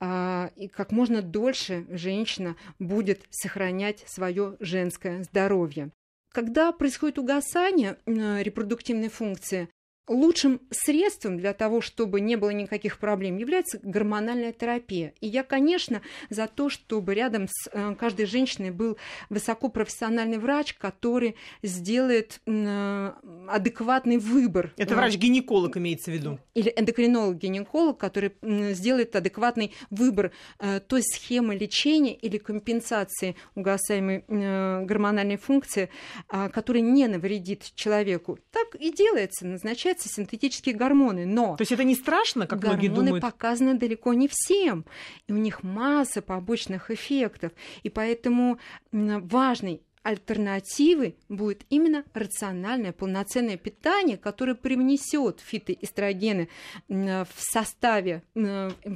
А, 0.00 0.50
и 0.56 0.68
как 0.68 0.92
можно 0.92 1.22
дольше 1.22 1.86
женщина 1.90 2.56
будет 2.78 3.26
сохранять 3.30 4.04
свое 4.06 4.56
женское 4.60 5.22
здоровье. 5.24 5.90
Когда 6.32 6.70
происходит 6.72 7.18
угасание 7.18 7.96
э, 8.04 8.42
репродуктивной 8.42 9.08
функции, 9.08 9.68
Лучшим 10.08 10.60
средством 10.70 11.36
для 11.36 11.52
того, 11.52 11.80
чтобы 11.80 12.20
не 12.20 12.36
было 12.36 12.50
никаких 12.50 12.98
проблем, 12.98 13.38
является 13.38 13.80
гормональная 13.82 14.52
терапия. 14.52 15.14
И 15.20 15.26
я, 15.26 15.42
конечно, 15.42 16.00
за 16.30 16.46
то, 16.46 16.68
чтобы 16.68 17.14
рядом 17.14 17.48
с 17.48 17.68
э, 17.72 17.96
каждой 17.96 18.26
женщиной 18.26 18.70
был 18.70 18.98
высокопрофессиональный 19.30 20.38
врач, 20.38 20.74
который 20.74 21.34
сделает 21.62 22.40
э, 22.46 23.12
адекватный 23.48 24.18
выбор. 24.18 24.72
Это 24.76 24.94
врач-гинеколог 24.94 25.76
имеется 25.76 26.12
в 26.12 26.14
виду? 26.14 26.38
Или 26.54 26.72
эндокринолог-гинеколог, 26.76 27.98
который 27.98 28.32
сделает 28.74 29.16
адекватный 29.16 29.74
выбор 29.90 30.30
э, 30.60 30.78
той 30.80 31.02
схемы 31.02 31.56
лечения 31.56 32.14
или 32.14 32.38
компенсации 32.38 33.34
угасаемой 33.56 34.24
гормональной 34.28 35.36
функции, 35.36 35.88
которая 36.28 36.82
не 36.82 37.08
навредит 37.08 37.72
человеку. 37.74 38.38
Так 38.52 38.76
и 38.76 38.92
делается, 38.92 39.46
назначается 39.46 39.95
появляются 39.96 40.08
синтетические 40.08 40.74
гормоны, 40.74 41.26
но... 41.26 41.56
То 41.56 41.62
есть 41.62 41.72
это 41.72 41.84
не 41.84 41.94
страшно, 41.94 42.46
как 42.46 42.62
многие 42.62 42.88
думают? 42.88 43.06
Гормоны 43.06 43.20
показаны 43.20 43.74
далеко 43.74 44.14
не 44.14 44.28
всем, 44.30 44.84
и 45.26 45.32
у 45.32 45.36
них 45.36 45.62
масса 45.62 46.22
побочных 46.22 46.90
эффектов, 46.90 47.52
и 47.82 47.90
поэтому 47.90 48.58
важный 48.92 49.82
альтернативой 50.06 51.16
будет 51.28 51.66
именно 51.68 52.04
рациональное 52.14 52.92
полноценное 52.92 53.56
питание, 53.56 54.16
которое 54.16 54.54
привнесет 54.54 55.40
фитоэстрогены 55.40 56.48
в 56.88 57.26
составе 57.36 58.22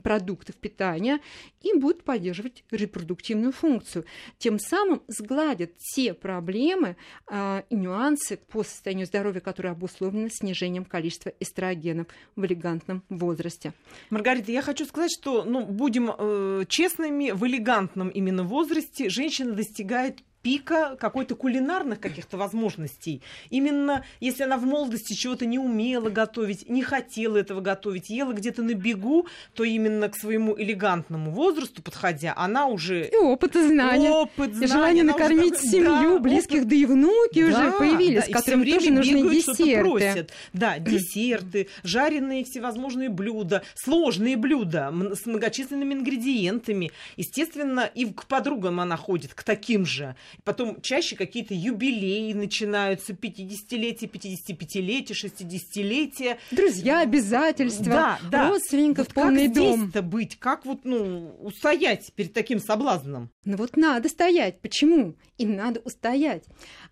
продуктов 0.05 0.55
питания 0.55 1.19
и 1.63 1.77
будет 1.77 2.05
поддерживать 2.05 2.63
репродуктивную 2.71 3.53
функцию. 3.53 4.05
Тем 4.39 4.61
самым 4.61 5.03
сгладят 5.09 5.77
те 5.79 6.15
проблемы 6.15 6.97
а, 7.27 7.65
и 7.69 7.75
нюансы 7.75 8.37
по 8.37 8.63
состоянию 8.63 9.07
здоровья, 9.07 9.41
которые 9.41 9.73
обусловлены 9.73 10.31
снижением 10.31 10.85
количества 10.85 11.33
эстрогенов 11.41 12.07
в 12.37 12.45
элегантном 12.45 13.03
возрасте. 13.09 13.73
Маргарита, 14.11 14.53
я 14.53 14.63
хочу 14.63 14.87
сказать, 14.87 15.11
что 15.13 15.43
ну, 15.45 15.67
будем 15.67 16.11
э, 16.17 16.65
честными, 16.69 17.33
в 17.33 17.45
элегантном 17.47 18.09
именно 18.11 18.45
возрасте 18.45 19.09
женщина 19.09 19.53
достигает 19.53 20.21
пика 20.43 20.97
какой-то 20.99 21.35
кулинарных 21.35 22.01
каких-то 22.01 22.37
возможностей. 22.37 23.23
Именно 23.51 24.05
если 24.21 24.45
она 24.45 24.57
в 24.57 24.65
молодости 24.65 25.15
чего-то 25.15 25.47
не 25.47 25.59
умела 25.59 26.11
готовить, 26.11 26.69
не 26.69 26.83
хотела 26.83 27.37
этого 27.37 27.61
готовить, 27.61 28.11
ела 28.11 28.33
где-то 28.33 28.63
на 28.63 28.75
бегу, 28.75 29.27
то 29.55 29.65
именно 29.65 30.09
к 30.09 30.17
своему 30.17 30.59
элегантному 30.59 31.31
возрасту 31.31 31.83
подходя, 31.83 32.35
она 32.37 32.67
уже... 32.67 33.09
И 33.09 33.17
опыт 33.17 33.57
и 33.57 33.67
знания. 33.67 34.11
Опыт, 34.11 34.55
знания. 34.55 34.65
И 34.65 34.69
желание 34.69 35.05
накормить 35.05 35.55
уже... 35.55 35.63
семью, 35.63 36.15
да, 36.15 36.19
близких, 36.19 36.59
опыт... 36.59 36.69
да 36.69 36.77
и 36.77 36.85
внуки 36.87 37.51
да, 37.51 37.59
уже 37.61 37.73
появились, 37.79 38.27
да, 38.27 38.33
которым 38.33 38.65
тоже 38.65 38.91
нужны 38.91 39.31
десерты. 39.31 39.81
Просят. 39.81 40.33
Да, 40.53 40.79
десерты, 40.79 41.69
жареные 41.83 42.45
всевозможные 42.45 43.09
блюда, 43.09 43.63
сложные 43.75 44.37
блюда 44.37 44.93
с 45.15 45.27
многочисленными 45.27 45.95
ингредиентами. 45.95 46.93
Естественно, 47.17 47.91
и 47.95 48.07
к 48.07 48.25
подругам 48.27 48.81
она 48.81 48.97
ходит, 48.97 49.35
к 49.35 49.43
таким 49.43 49.85
же. 49.85 50.17
Потом 50.45 50.81
чаще 50.81 51.17
какие-то 51.17 51.55
юбилеи 51.55 52.33
начинаются, 52.33 53.13
50-летие, 53.13 54.11
55-летие, 54.11 55.13
60-летие. 55.13 56.39
Друзья, 56.51 57.01
обязательства, 57.01 57.85
да, 57.85 58.19
да. 58.31 58.49
родственников 58.49 59.07
вот 59.07 59.15
полный 59.15 59.47
как 59.47 59.55
дом. 59.55 59.71
Как 59.71 59.81
здесь-то 59.81 60.03
быть? 60.03 60.39
Как 60.39 60.65
вот, 60.67 60.81
ну, 60.85 61.37
устоять 61.41 62.13
перед 62.15 62.33
таким 62.33 62.59
соблазном? 62.59 63.31
Ну 63.45 63.57
вот 63.57 63.77
надо 63.77 64.09
стоять. 64.09 64.61
Почему? 64.61 65.15
И 65.39 65.47
надо 65.47 65.81
устоять. 65.81 66.45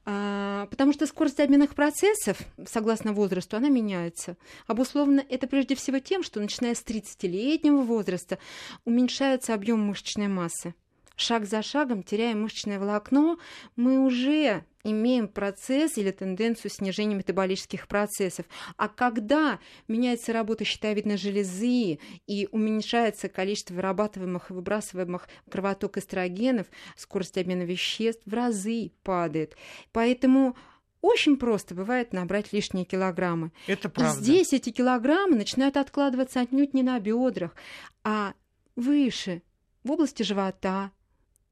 А, 0.04 0.66
потому 0.71 0.92
что 0.92 1.07
скорость 1.07 1.40
обменных 1.40 1.75
процессов, 1.75 2.38
согласно 2.66 3.12
возрасту, 3.12 3.57
она 3.57 3.68
меняется. 3.68 4.37
Обусловлено 4.66 5.23
это 5.28 5.47
прежде 5.47 5.75
всего 5.75 5.99
тем, 5.99 6.23
что 6.23 6.40
начиная 6.40 6.75
с 6.75 6.83
30-летнего 6.83 7.83
возраста 7.83 8.38
уменьшается 8.85 9.54
объем 9.54 9.80
мышечной 9.80 10.28
массы 10.28 10.75
шаг 11.21 11.47
за 11.47 11.63
шагом, 11.63 12.03
теряя 12.03 12.35
мышечное 12.35 12.79
волокно, 12.79 13.39
мы 13.77 14.01
уже 14.01 14.65
имеем 14.85 15.29
процесс 15.29 15.99
или 15.99 16.11
тенденцию 16.11 16.71
снижения 16.71 17.15
метаболических 17.15 17.89
процессов. 17.89 18.47
А 18.77 18.89
когда 18.89 19.59
меняется 19.87 20.33
работа 20.33 20.65
щитовидной 20.65 21.17
железы 21.17 21.99
и 22.27 22.49
уменьшается 22.51 23.29
количество 23.29 23.75
вырабатываемых 23.75 24.51
и 24.51 24.55
выбрасываемых 24.55 25.29
кровоток 25.51 25.99
эстрогенов, 25.99 26.67
скорость 26.97 27.39
обмена 27.39 27.63
веществ 27.63 28.23
в 28.25 28.33
разы 28.33 28.93
падает. 29.03 29.57
Поэтому 29.93 30.57
очень 31.01 31.37
просто 31.37 31.75
бывает 31.75 32.13
набрать 32.13 32.53
лишние 32.53 32.85
килограммы. 32.85 33.53
Это 33.67 33.89
правда. 33.89 34.19
И 34.19 34.23
здесь 34.23 34.53
эти 34.53 34.71
килограммы 34.71 35.37
начинают 35.37 35.77
откладываться 35.77 36.41
отнюдь 36.41 36.75
не 36.75 36.83
на 36.83 36.99
бедрах, 36.99 37.55
а 38.03 38.35
выше, 38.75 39.43
в 39.85 39.93
области 39.93 40.23
живота, 40.23 40.91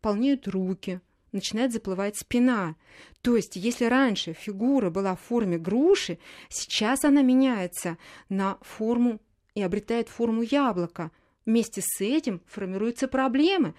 полнеют 0.07 0.47
руки, 0.47 1.01
начинает 1.33 1.73
заплывать 1.73 2.17
спина. 2.17 2.77
То 3.23 3.35
есть, 3.35 3.57
если 3.57 3.87
раньше 3.87 4.35
фигура 4.35 4.89
была 4.89 5.17
в 5.17 5.21
форме 5.21 5.59
груши, 5.59 6.21
сейчас 6.49 7.05
она 7.05 7.23
меняется 7.23 7.99
на 8.29 8.57
форму 8.61 9.21
и 9.57 9.63
обретает 9.63 10.09
форму 10.09 10.43
яблока. 10.43 11.11
Вместе 11.45 11.83
с 11.85 12.01
этим 12.01 12.41
формируются 12.47 13.09
проблемы. 13.09 13.75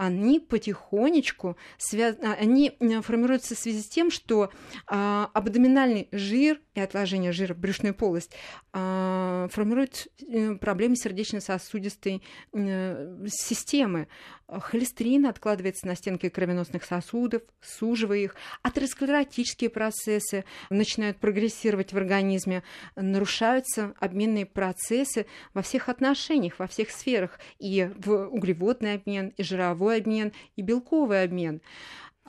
Они 0.00 0.40
потихонечку 0.40 1.58
связ... 1.76 2.16
А, 2.22 2.32
они 2.32 2.74
формируются 3.02 3.54
в 3.54 3.58
связи 3.58 3.82
с 3.82 3.88
тем, 3.88 4.10
что 4.10 4.50
а, 4.86 5.30
абдоминальный 5.34 6.08
жир 6.10 6.58
и 6.74 6.80
отложение 6.80 7.32
жира 7.32 7.52
в 7.52 7.58
брюшную 7.58 7.94
полость 7.94 8.34
а, 8.72 9.48
формируют 9.50 10.08
э, 10.26 10.54
проблемы 10.54 10.96
сердечно-сосудистой 10.96 12.22
э, 12.54 13.26
системы. 13.28 14.08
Холестерин 14.48 15.26
откладывается 15.26 15.86
на 15.86 15.94
стенки 15.94 16.28
кровеносных 16.28 16.84
сосудов, 16.84 17.42
суживая 17.60 18.18
их. 18.18 18.34
Атеросклеротические 18.62 19.70
процессы 19.70 20.44
начинают 20.70 21.18
прогрессировать 21.18 21.92
в 21.92 21.96
организме, 21.96 22.62
нарушаются 22.96 23.94
обменные 24.00 24.46
процессы 24.46 25.26
во 25.54 25.62
всех 25.62 25.88
отношениях, 25.88 26.58
во 26.58 26.66
всех 26.66 26.90
сферах. 26.90 27.38
И 27.58 27.90
в 27.96 28.26
углеводный 28.28 28.94
обмен, 28.94 29.32
и 29.36 29.42
жировой 29.42 29.89
обмен, 29.98 30.32
и 30.56 30.62
белковый 30.62 31.22
обмен. 31.22 31.60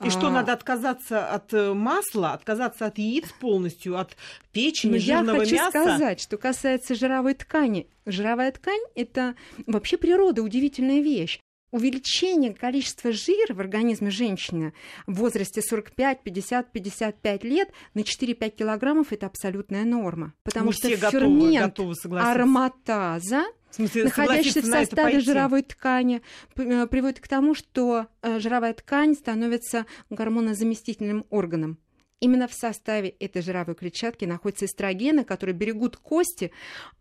И 0.04 0.10
что, 0.10 0.28
а. 0.28 0.32
надо 0.32 0.54
отказаться 0.54 1.28
от 1.28 1.54
э, 1.54 1.74
масла, 1.74 2.34
отказаться 2.34 2.88
от 2.88 2.98
яиц 2.98 3.26
полностью, 3.40 3.98
от 3.98 4.16
печени, 4.52 4.94
Но 4.94 4.98
жирного 4.98 5.36
я 5.38 5.42
хочу 5.42 5.56
мяса? 5.56 5.70
сказать, 5.70 6.20
что 6.20 6.38
касается 6.38 6.96
жировой 6.96 7.36
ткани. 7.36 7.88
Жировая 8.06 8.52
ткань– 8.52 8.82
это 8.96 9.36
вообще 9.68 9.98
природа, 9.98 10.42
удивительная 10.42 11.02
вещь. 11.02 11.40
Увеличение 11.72 12.54
количества 12.54 13.12
жира 13.12 13.54
в 13.54 13.60
организме 13.62 14.10
женщины 14.10 14.74
в 15.08 15.14
возрасте 15.14 15.62
45, 15.62 16.22
50, 16.24 16.72
55 16.72 17.44
лет 17.44 17.70
на 17.94 18.00
4-5 18.00 18.50
килограммов– 18.50 19.08
это 19.14 19.28
абсолютная 19.28 19.86
норма. 19.86 20.34
Потому 20.44 20.68
Мы 20.68 20.74
что 20.74 20.90
фермент 20.90 21.68
готовы, 21.68 21.94
готовы 21.94 22.20
ароматаза 22.20 23.46
смысле, 23.76 24.04
находящийся 24.06 24.62
в 24.62 24.66
составе 24.66 25.20
жировой 25.20 25.64
ткани, 25.64 26.22
э, 26.56 26.88
приводит 26.88 27.20
к 27.20 27.28
тому, 27.28 27.56
что 27.56 28.08
э, 28.22 28.40
жировая 28.40 28.74
ткань 28.74 29.16
становится 29.16 29.86
гормонозаместительным 30.10 31.26
органом. 31.30 31.78
Именно 32.22 32.48
в 32.48 32.54
составе 32.54 33.10
этой 33.10 33.42
жировой 33.42 33.74
клетчатки 33.74 34.26
находятся 34.26 34.66
эстрогены, 34.66 35.24
которые 35.24 35.56
берегут 35.56 35.98
кости 35.98 36.52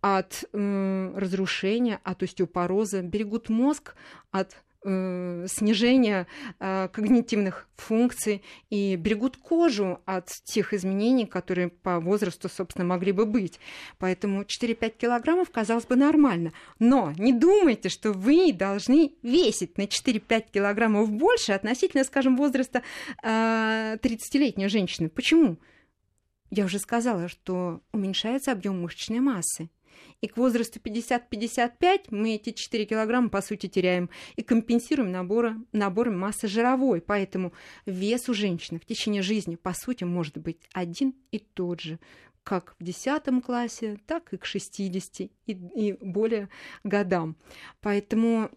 от 0.01 0.45
э, 0.53 1.13
разрушения, 1.15 2.01
от 2.05 2.23
остеопороза, 2.23 3.03
берегут 3.03 3.51
мозг 3.51 3.95
от 4.31 4.57
Э, 4.83 5.45
снижения 5.47 6.27
э, 6.59 6.89
когнитивных 6.89 7.69
функций 7.77 8.43
и 8.71 8.97
берегут 8.97 9.37
кожу 9.37 10.01
от 10.07 10.31
тех 10.45 10.73
изменений, 10.73 11.27
которые 11.27 11.69
по 11.69 12.01
возрасту, 12.01 12.49
собственно, 12.49 12.87
могли 12.87 13.13
бы 13.13 13.27
быть. 13.27 13.61
Поэтому 13.99 14.43
4-5 14.43 14.97
килограммов, 14.97 15.51
казалось 15.51 15.85
бы, 15.85 15.97
нормально. 15.97 16.55
Но 16.79 17.13
не 17.19 17.35
думайте, 17.35 17.91
что 17.91 18.13
вы 18.13 18.55
должны 18.55 19.13
весить 19.23 19.77
на 19.77 19.83
4-5 19.83 20.47
килограммов 20.51 21.11
больше 21.11 21.53
относительно, 21.53 22.05
скажем, 22.05 22.39
возраста 22.39 22.83
э, 23.23 23.99
30-летней 24.01 24.69
женщины. 24.69 25.11
Почему? 25.11 25.59
Я 26.51 26.65
уже 26.65 26.79
сказала, 26.79 27.29
что 27.29 27.83
уменьшается 27.93 28.51
объем 28.51 28.81
мышечной 28.81 29.21
массы. 29.21 29.69
И 30.21 30.27
к 30.27 30.37
возрасту 30.37 30.79
50-55 30.79 32.07
мы 32.11 32.35
эти 32.35 32.51
4 32.51 32.85
килограмма, 32.85 33.29
по 33.29 33.41
сути, 33.41 33.69
теряем 33.69 34.11
и 34.37 34.43
компенсируем 34.43 35.11
набором, 35.11 35.67
набором 35.73 36.19
массы 36.19 36.49
жировой. 36.49 37.01
Поэтому 37.01 37.53
вес 37.87 38.29
у 38.29 38.35
женщины 38.35 38.79
в 38.79 38.85
течение 38.85 39.23
жизни, 39.23 39.57
по 39.57 39.73
сути, 39.73 40.05
может 40.05 40.39
быть 40.39 40.59
один 40.73 41.15
и 41.31 41.39
тот 41.39 41.81
же 41.81 41.99
как 42.51 42.75
в 42.81 42.83
10 42.83 43.45
классе, 43.45 44.01
так 44.07 44.33
и 44.33 44.37
к 44.37 44.45
60 44.45 45.21
и, 45.21 45.31
и 45.47 45.93
более 46.01 46.49
годам. 46.83 47.37
Поэтому 47.81 48.51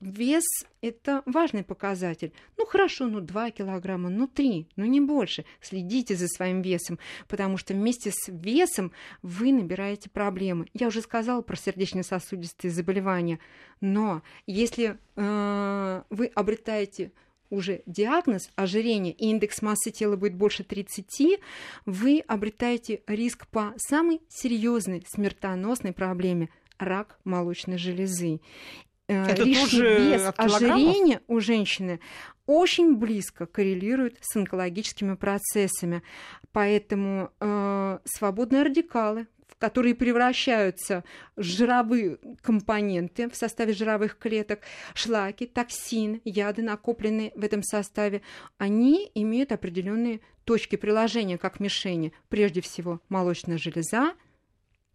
вес– 0.00 0.42
это 0.80 1.22
важный 1.26 1.62
показатель. 1.62 2.32
Ну, 2.56 2.66
хорошо, 2.66 3.06
ну, 3.06 3.20
2 3.20 3.52
килограмма, 3.52 4.08
ну, 4.10 4.26
3, 4.26 4.66
но 4.74 4.84
не 4.84 5.00
больше. 5.00 5.44
Следите 5.60 6.16
за 6.16 6.26
своим 6.26 6.60
весом, 6.60 6.98
потому 7.28 7.56
что 7.56 7.72
вместе 7.72 8.10
с 8.10 8.26
весом 8.26 8.90
вы 9.22 9.52
набираете 9.52 10.10
проблемы. 10.10 10.66
Я 10.74 10.88
уже 10.88 11.00
сказала 11.00 11.40
про 11.40 11.54
сердечно-сосудистые 11.54 12.72
заболевания, 12.72 13.38
но 13.80 14.22
если 14.48 14.98
э, 15.14 16.02
вы 16.10 16.26
обретаете 16.34 17.12
уже 17.50 17.82
диагноз 17.86 18.50
ожирения 18.56 19.12
и 19.12 19.26
индекс 19.26 19.62
массы 19.62 19.90
тела 19.90 20.16
будет 20.16 20.34
больше 20.34 20.64
30, 20.64 21.40
вы 21.84 22.22
обретаете 22.26 23.02
риск 23.06 23.46
по 23.48 23.74
самой 23.76 24.20
серьезной 24.28 25.04
смертоносной 25.08 25.92
проблеме 25.92 26.48
рак 26.78 27.18
молочной 27.24 27.78
железы. 27.78 28.40
Э, 29.08 29.24
Это 29.26 29.44
Лишний 29.44 29.60
тоже 29.64 29.98
вес 29.98 30.32
ожирения 30.36 31.20
у 31.26 31.40
женщины 31.40 32.00
очень 32.46 32.96
близко 32.96 33.46
коррелирует 33.46 34.18
с 34.20 34.36
онкологическими 34.36 35.14
процессами. 35.14 36.02
Поэтому 36.52 37.30
э, 37.40 37.98
свободные 38.04 38.62
радикалы, 38.62 39.26
которые 39.58 39.94
превращаются 39.94 41.04
в 41.36 41.42
жировые 41.42 42.18
компоненты 42.42 43.28
в 43.30 43.36
составе 43.36 43.72
жировых 43.72 44.18
клеток, 44.18 44.60
шлаки, 44.94 45.46
токсин, 45.46 46.20
яды, 46.24 46.62
накопленные 46.62 47.32
в 47.34 47.44
этом 47.44 47.62
составе, 47.62 48.22
они 48.58 49.10
имеют 49.14 49.52
определенные 49.52 50.20
точки 50.44 50.76
приложения 50.76 51.38
как 51.38 51.60
мишени. 51.60 52.12
Прежде 52.28 52.60
всего, 52.60 53.00
молочная 53.08 53.58
железа, 53.58 54.14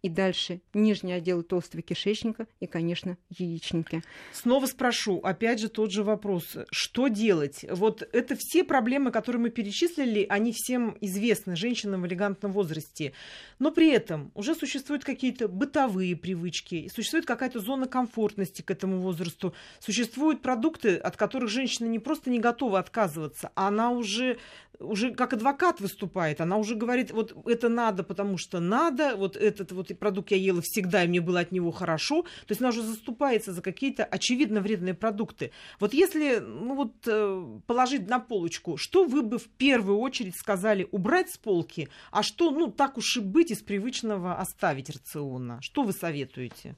и 0.02 0.08
дальше 0.08 0.60
нижний 0.74 1.12
отдел 1.12 1.42
толстого 1.42 1.82
кишечника 1.82 2.46
и, 2.58 2.66
конечно, 2.66 3.16
яичники. 3.30 4.02
Снова 4.32 4.66
спрошу, 4.66 5.20
опять 5.20 5.60
же 5.60 5.68
тот 5.68 5.92
же 5.92 6.02
вопрос. 6.02 6.56
Что 6.70 7.06
делать? 7.06 7.64
Вот 7.70 8.02
это 8.12 8.34
все 8.36 8.64
проблемы, 8.64 9.12
которые 9.12 9.40
мы 9.40 9.50
перечислили, 9.50 10.26
они 10.28 10.52
всем 10.52 10.96
известны 11.00 11.54
женщинам 11.54 12.02
в 12.02 12.06
элегантном 12.06 12.52
возрасте. 12.52 13.12
Но 13.60 13.70
при 13.70 13.90
этом 13.90 14.32
уже 14.34 14.56
существуют 14.56 15.04
какие-то 15.04 15.46
бытовые 15.46 16.16
привычки, 16.16 16.90
существует 16.92 17.24
какая-то 17.24 17.60
зона 17.60 17.86
комфортности 17.86 18.62
к 18.62 18.70
этому 18.72 19.00
возрасту, 19.00 19.54
существуют 19.78 20.42
продукты, 20.42 20.96
от 20.96 21.16
которых 21.16 21.48
женщина 21.48 21.86
не 21.86 22.00
просто 22.00 22.28
не 22.30 22.40
готова 22.40 22.80
отказываться, 22.80 23.52
а 23.54 23.68
она 23.68 23.90
уже 23.90 24.38
уже 24.82 25.14
как 25.14 25.32
адвокат 25.32 25.80
выступает, 25.80 26.40
она 26.40 26.56
уже 26.56 26.74
говорит, 26.74 27.12
вот 27.12 27.34
это 27.46 27.68
надо, 27.68 28.02
потому 28.02 28.36
что 28.36 28.58
надо, 28.58 29.14
вот 29.16 29.36
этот 29.36 29.70
вот 29.70 29.91
продукт 29.94 30.30
я 30.30 30.36
ела 30.36 30.60
всегда, 30.62 31.04
и 31.04 31.08
мне 31.08 31.20
было 31.20 31.40
от 31.40 31.52
него 31.52 31.70
хорошо. 31.70 32.22
То 32.22 32.50
есть 32.50 32.60
она 32.60 32.70
уже 32.70 32.82
заступается 32.82 33.52
за 33.52 33.62
какие-то 33.62 34.04
очевидно 34.04 34.60
вредные 34.60 34.94
продукты. 34.94 35.52
Вот 35.80 35.94
если 35.94 36.38
ну 36.38 36.74
вот, 36.74 36.92
э, 37.06 37.60
положить 37.66 38.08
на 38.08 38.18
полочку, 38.18 38.76
что 38.76 39.04
вы 39.04 39.22
бы 39.22 39.38
в 39.38 39.48
первую 39.48 39.98
очередь 39.98 40.36
сказали 40.36 40.88
убрать 40.90 41.30
с 41.30 41.38
полки, 41.38 41.88
а 42.10 42.22
что, 42.22 42.50
ну, 42.50 42.70
так 42.70 42.98
уж 42.98 43.16
и 43.16 43.20
быть, 43.20 43.50
из 43.50 43.62
привычного 43.62 44.36
оставить 44.36 44.90
рациона? 44.90 45.58
Что 45.62 45.82
вы 45.82 45.92
советуете? 45.92 46.76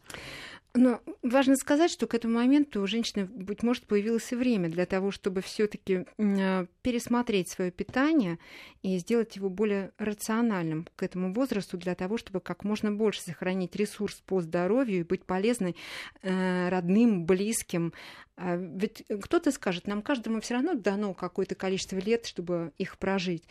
Но 0.77 1.01
важно 1.23 1.55
сказать, 1.55 1.89
что 1.89 2.09
к 2.09 2.15
этому 2.15 2.35
моменту 2.35 2.83
у 2.83 2.87
женщины, 2.89 3.27
быть 3.27 3.63
может, 3.63 3.87
появилось 3.87 4.33
время 4.33 4.69
для 4.69 4.87
того, 4.87 5.13
чтобы 5.13 5.41
все-таки 5.41 6.05
а, 6.19 6.67
пересмотреть 6.83 7.49
свое 7.49 7.71
питание 7.71 8.41
и 8.83 8.99
сделать 8.99 9.37
его 9.37 9.49
более 9.49 9.93
рациональным 9.99 10.89
к 10.97 11.05
этому 11.05 11.33
возрасту, 11.33 11.79
для 11.79 11.95
того, 11.95 12.19
чтобы 12.19 12.41
как 12.41 12.65
можно 12.65 12.91
больше 12.91 13.23
сохранить 13.23 13.77
ресурс 13.77 14.21
по 14.27 14.41
здоровью 14.41 15.01
и 15.01 15.05
быть 15.05 15.25
полезной 15.25 15.77
э, 16.23 16.69
родным, 16.69 17.25
близким. 17.25 17.93
А 18.37 18.57
ведь 18.57 19.05
кто-то 19.23 19.53
скажет, 19.53 19.87
нам 19.87 20.03
каждому 20.03 20.41
все 20.41 20.55
равно 20.55 20.75
дано 20.75 21.15
какое-то 21.15 21.55
количество 21.55 21.99
лет, 21.99 22.27
чтобы 22.27 22.73
их 22.79 22.99
прожить. 22.99 23.45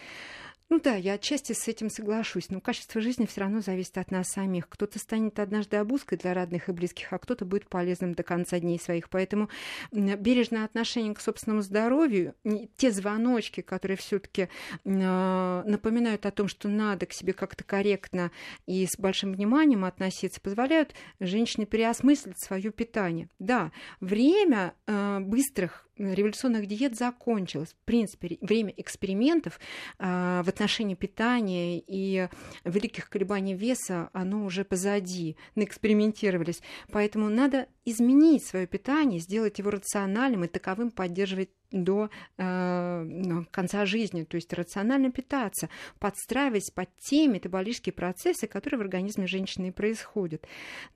Ну 0.74 0.80
да, 0.80 0.96
я 0.96 1.14
отчасти 1.14 1.54
с 1.54 1.68
этим 1.68 1.92
соглашусь, 1.92 2.50
но 2.50 2.60
качество 2.60 3.00
жизни 3.00 3.28
все 3.28 3.42
равно 3.42 3.62
зависит 3.62 3.96
от 4.00 4.10
нас 4.10 4.30
самих. 4.30 4.68
Кто-то 4.68 4.98
станет 4.98 5.38
однажды 5.38 5.78
обузкой 5.78 6.18
для 6.18 6.34
родных 6.34 6.68
и 6.68 6.72
близких, 6.72 7.14
а 7.14 7.20
кто-то 7.20 7.46
будет 7.46 7.70
полезным 7.70 8.16
до 8.16 8.24
конца 8.24 8.60
дней 8.60 8.80
своих. 8.80 9.12
Поэтому 9.12 9.50
бережное 9.92 10.66
отношение 10.66 11.14
к 11.14 11.22
собственному 11.22 11.62
здоровью, 11.62 12.34
те 12.76 12.90
звоночки, 12.90 13.62
которые 13.62 13.98
все-таки 13.98 14.50
а, 14.84 15.62
напоминают 15.64 16.26
о 16.26 16.32
том, 16.32 16.48
что 16.48 16.70
надо 16.70 17.06
к 17.06 17.14
себе 17.14 17.34
как-то 17.34 17.64
корректно 17.64 18.32
и 18.66 18.88
с 18.88 18.98
большим 18.98 19.34
вниманием 19.34 19.86
относиться, 19.86 20.42
позволяют 20.42 20.96
женщине 21.20 21.68
переосмыслить 21.68 22.40
свое 22.40 22.72
питание. 22.72 23.30
Да, 23.38 23.72
время 24.00 24.74
а, 24.88 25.20
быстрых 25.20 25.88
революционных 25.98 26.68
диет 26.68 26.96
закончилось. 26.96 27.70
В 27.70 27.86
принципе, 27.86 28.38
время 28.42 28.74
экспериментов 28.78 29.60
э, 30.00 30.42
в 30.44 30.48
отношении 30.48 30.96
питания 30.96 31.80
и 31.80 32.28
великих 32.66 33.10
колебаний 33.10 33.54
веса, 33.54 34.10
оно 34.14 34.46
уже 34.46 34.64
позади, 34.66 35.38
наэкспериментировались. 35.56 36.62
Поэтому 36.92 37.30
надо 37.30 37.68
изменить 37.86 38.46
свое 38.46 38.68
питание, 38.68 39.20
сделать 39.20 39.60
его 39.60 39.70
рациональным 39.70 40.46
и 40.46 40.48
таковым 40.48 40.92
поддерживать 40.92 41.50
до 41.74 42.10
э, 42.38 43.44
конца 43.52 43.86
жизни, 43.86 44.24
то 44.24 44.36
есть 44.36 44.54
рационально 44.54 45.12
питаться, 45.12 45.70
подстраиваясь 46.00 46.70
под 46.70 46.90
те 46.98 47.28
метаболические 47.28 47.92
процессы, 47.92 48.48
которые 48.48 48.78
в 48.78 48.82
организме 48.82 49.28
женщины 49.28 49.74
происходят. 49.74 50.48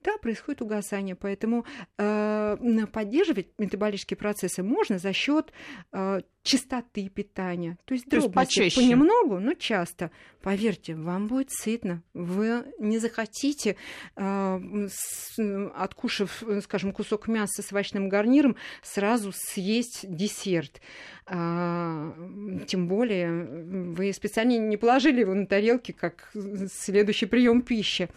Да, 0.04 0.18
происходит 0.18 0.62
угасание, 0.62 1.16
поэтому 1.16 1.66
э, 1.98 2.58
поддерживать 2.94 3.48
метаболические 3.58 4.18
процессы 4.18 4.64
можно 4.64 5.00
за 5.00 5.14
счет 5.14 5.52
э, 5.92 6.22
чистоты 6.48 7.10
питания, 7.10 7.78
то 7.86 7.94
есть, 7.94 8.06
почаще. 8.34 8.82
понемногу, 8.82 9.40
но 9.40 9.54
часто. 9.54 10.12
Поверьте, 10.42 10.96
вам 10.96 11.28
будет 11.28 11.52
сытно, 11.52 12.04
вы 12.14 12.64
не 12.80 13.00
захотите, 13.00 13.76
э, 14.16 14.88
с, 14.90 15.38
откушав, 15.76 16.44
скажем, 16.64 16.94
кусок 16.94 17.28
мяса 17.28 17.62
с 17.62 17.74
овощным 17.74 18.08
гарниром, 18.08 18.56
сразу 18.82 19.34
съесть 19.34 20.06
десерт. 20.08 20.80
А, 21.30 22.14
тем 22.68 22.88
более 22.88 23.30
вы 23.94 24.14
специально 24.14 24.58
не 24.58 24.78
положили 24.78 25.22
его 25.22 25.34
на 25.34 25.46
тарелке 25.46 25.92
как 25.92 26.32
следующий 26.72 27.26
прием 27.26 27.62
пищи. 27.62 28.08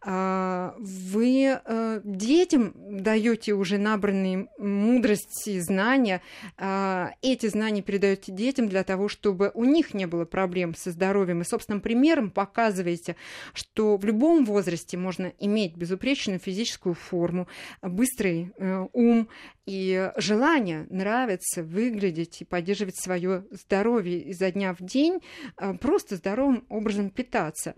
А, 0.00 0.74
вы 0.78 1.60
а, 1.64 2.00
детям 2.02 2.72
даете 2.74 3.52
уже 3.52 3.78
набранные 3.78 4.48
мудрости 4.58 5.50
и 5.50 5.60
знания. 5.60 6.20
А, 6.56 7.12
эти 7.22 7.46
знания 7.46 7.67
передаете 7.82 8.32
детям 8.32 8.68
для 8.68 8.84
того, 8.84 9.08
чтобы 9.08 9.50
у 9.54 9.64
них 9.64 9.94
не 9.94 10.06
было 10.06 10.24
проблем 10.24 10.74
со 10.74 10.90
здоровьем. 10.90 11.42
И 11.42 11.44
собственным 11.44 11.80
примером 11.80 12.30
показываете, 12.30 13.16
что 13.52 13.96
в 13.96 14.04
любом 14.04 14.44
возрасте 14.44 14.96
можно 14.96 15.32
иметь 15.38 15.76
безупречную 15.76 16.38
физическую 16.38 16.94
форму, 16.94 17.48
быстрый 17.82 18.52
э, 18.56 18.86
ум 18.92 19.28
и 19.68 20.10
желание 20.16 20.86
нравится 20.88 21.62
выглядеть 21.62 22.40
и 22.40 22.44
поддерживать 22.46 22.96
свое 22.96 23.44
здоровье 23.50 24.18
изо 24.30 24.50
дня 24.50 24.72
в 24.72 24.82
день, 24.82 25.20
а, 25.56 25.74
просто 25.74 26.16
здоровым 26.16 26.64
образом 26.70 27.10
питаться. 27.10 27.74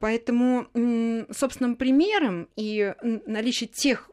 Поэтому 0.00 0.66
собственным 1.30 1.76
примером 1.76 2.48
и 2.56 2.94
наличие 3.00 3.68
тех 3.68 4.10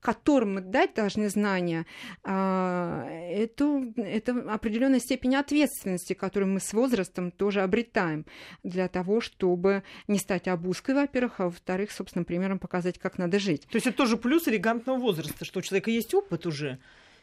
которым 0.00 0.54
мы 0.54 0.60
дать 0.60 0.94
должны 0.94 1.28
знания, 1.28 1.86
а, 2.22 3.06
это, 3.08 3.82
это 3.96 4.32
определенная 4.52 5.00
степень 5.00 5.36
ответственности, 5.36 6.12
которую 6.12 6.52
мы 6.52 6.60
с 6.60 6.72
возрастом 6.72 7.30
тоже 7.30 7.62
обретаем 7.62 8.24
для 8.62 8.88
того, 8.88 9.20
чтобы 9.20 9.82
не 10.06 10.18
стать 10.18 10.48
обузкой, 10.48 10.94
во-первых, 10.94 11.40
а 11.40 11.44
во-вторых, 11.44 11.90
собственно, 11.90 12.24
примером 12.24 12.58
показать, 12.58 12.98
как 12.98 13.18
надо 13.18 13.38
жить. 13.38 13.62
То 13.62 13.76
есть 13.76 13.86
это 13.86 13.96
тоже 13.96 14.16
плюс 14.16 14.46
элегантного 14.48 14.98
возраста, 14.98 15.44
что 15.44 15.58
у 15.58 15.62
человека 15.62 15.90
есть 15.90 16.14
опыт 16.14 16.46
уже. 16.46 16.78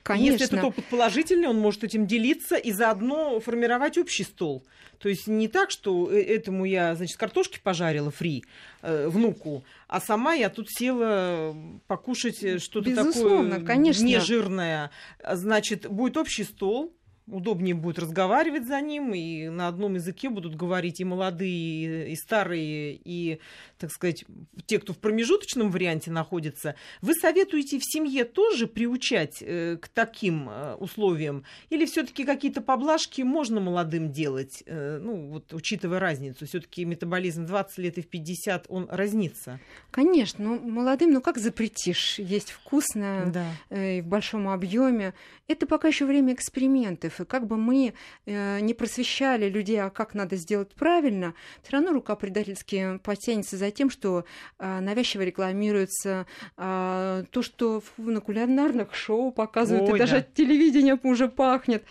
Конечно. 0.06 0.34
Если 0.34 0.46
этот 0.46 0.64
опыт 0.64 0.86
положительный, 0.86 1.48
он 1.48 1.58
может 1.58 1.84
этим 1.84 2.06
делиться 2.06 2.58
и 2.58 2.72
заодно 2.72 3.40
формировать 3.40 3.98
общий 3.98 4.24
стол. 4.24 4.64
То 5.00 5.10
есть 5.10 5.26
не 5.26 5.48
так, 5.48 5.72
что 5.72 6.12
э, 6.12 6.22
этому 6.22 6.66
я, 6.66 6.94
значит, 6.94 7.18
картошки 7.18 7.60
пожарила 7.62 8.12
фри 8.12 8.44
э, 8.84 9.08
внуку, 9.08 9.66
а 9.88 10.00
сама 10.00 10.36
я 10.36 10.52
тут 10.52 10.70
села 10.70 11.56
покушать 11.88 12.44
э, 12.44 12.60
что-то 12.60 12.94
такое 12.94 13.62
конечно. 13.62 14.04
нежирное. 14.04 14.92
Значит, 15.28 15.90
будет 15.90 16.18
общий 16.18 16.44
стол, 16.44 16.94
удобнее 17.28 17.74
будет 17.74 18.00
разговаривать 18.00 18.68
за 18.68 18.80
ним, 18.82 19.14
и 19.14 19.50
на 19.50 19.68
одном 19.68 19.96
языке 19.96 20.30
будут 20.30 20.56
говорить 20.56 21.00
и 21.00 21.04
молодые, 21.04 22.12
и 22.12 22.16
старые, 22.16 23.00
и, 23.04 23.40
так 23.80 23.92
сказать, 23.92 24.26
те, 24.66 24.80
кто 24.80 24.94
в 24.94 25.00
промежуточном 25.00 25.72
варианте 25.72 26.12
находится. 26.12 26.76
Вы 27.02 27.14
советуете 27.16 27.80
в 27.80 27.84
семье 27.84 28.26
тоже 28.26 28.68
приучать 28.68 29.42
э, 29.42 29.78
к 29.78 29.88
таким 29.88 30.50
э, 30.50 30.76
условиям? 30.76 31.44
Или 31.70 31.86
все-таки 31.86 32.26
какие-то 32.26 32.62
поблажки 32.62 33.22
можно 33.24 33.60
молодым 33.60 34.12
делать? 34.12 34.64
Э, 34.68 35.00
ну, 35.02 35.30
вот 35.30 35.54
учитывая 35.54 36.00
разницу, 36.00 36.46
все-таки 36.46 36.86
метаболизм 36.86 37.46
20 37.46 37.78
лет 37.80 37.98
и 37.98 38.02
в 38.02 38.08
50, 38.08 38.66
он 38.70 38.88
разнится. 38.90 39.60
Конечно, 39.90 40.46
ну, 40.46 40.60
молодым, 40.60 41.12
ну 41.14 41.22
как 41.22 41.38
запретишь? 41.38 42.20
Есть 42.20 42.52
вкусно 42.52 43.32
да. 43.34 43.52
э, 43.70 44.02
в 44.02 44.06
большом 44.06 44.48
объеме. 44.48 45.14
Это 45.48 45.66
пока 45.66 45.88
еще 45.88 46.06
время 46.06 46.34
экспериментов 46.34 47.15
и 47.20 47.26
как 47.26 47.48
бы 47.48 47.58
мы 47.58 47.94
э, 48.26 48.60
не 48.60 48.74
просвещали 48.74 49.50
людей, 49.50 49.82
а 49.82 49.90
как 49.90 50.14
надо 50.14 50.36
сделать 50.36 50.74
правильно, 50.76 51.34
все 51.62 51.74
равно 51.74 51.92
рука 51.92 52.16
предательски 52.16 53.00
потянется 53.04 53.58
за 53.58 53.72
тем, 53.72 53.90
что 53.90 54.26
э, 54.60 54.80
навязчиво 54.80 55.22
рекламируется 55.22 56.26
э, 56.58 57.24
то, 57.30 57.42
что 57.42 57.84
на 57.98 58.22
кулинарных 58.22 58.94
шоу 58.96 59.32
показывают, 59.32 59.90
Ой, 59.90 59.96
и 59.96 60.00
да. 60.00 60.06
даже 60.06 60.18
от 60.18 60.34
телевидения 60.34 61.00
уже 61.04 61.28
пахнет 61.30 61.84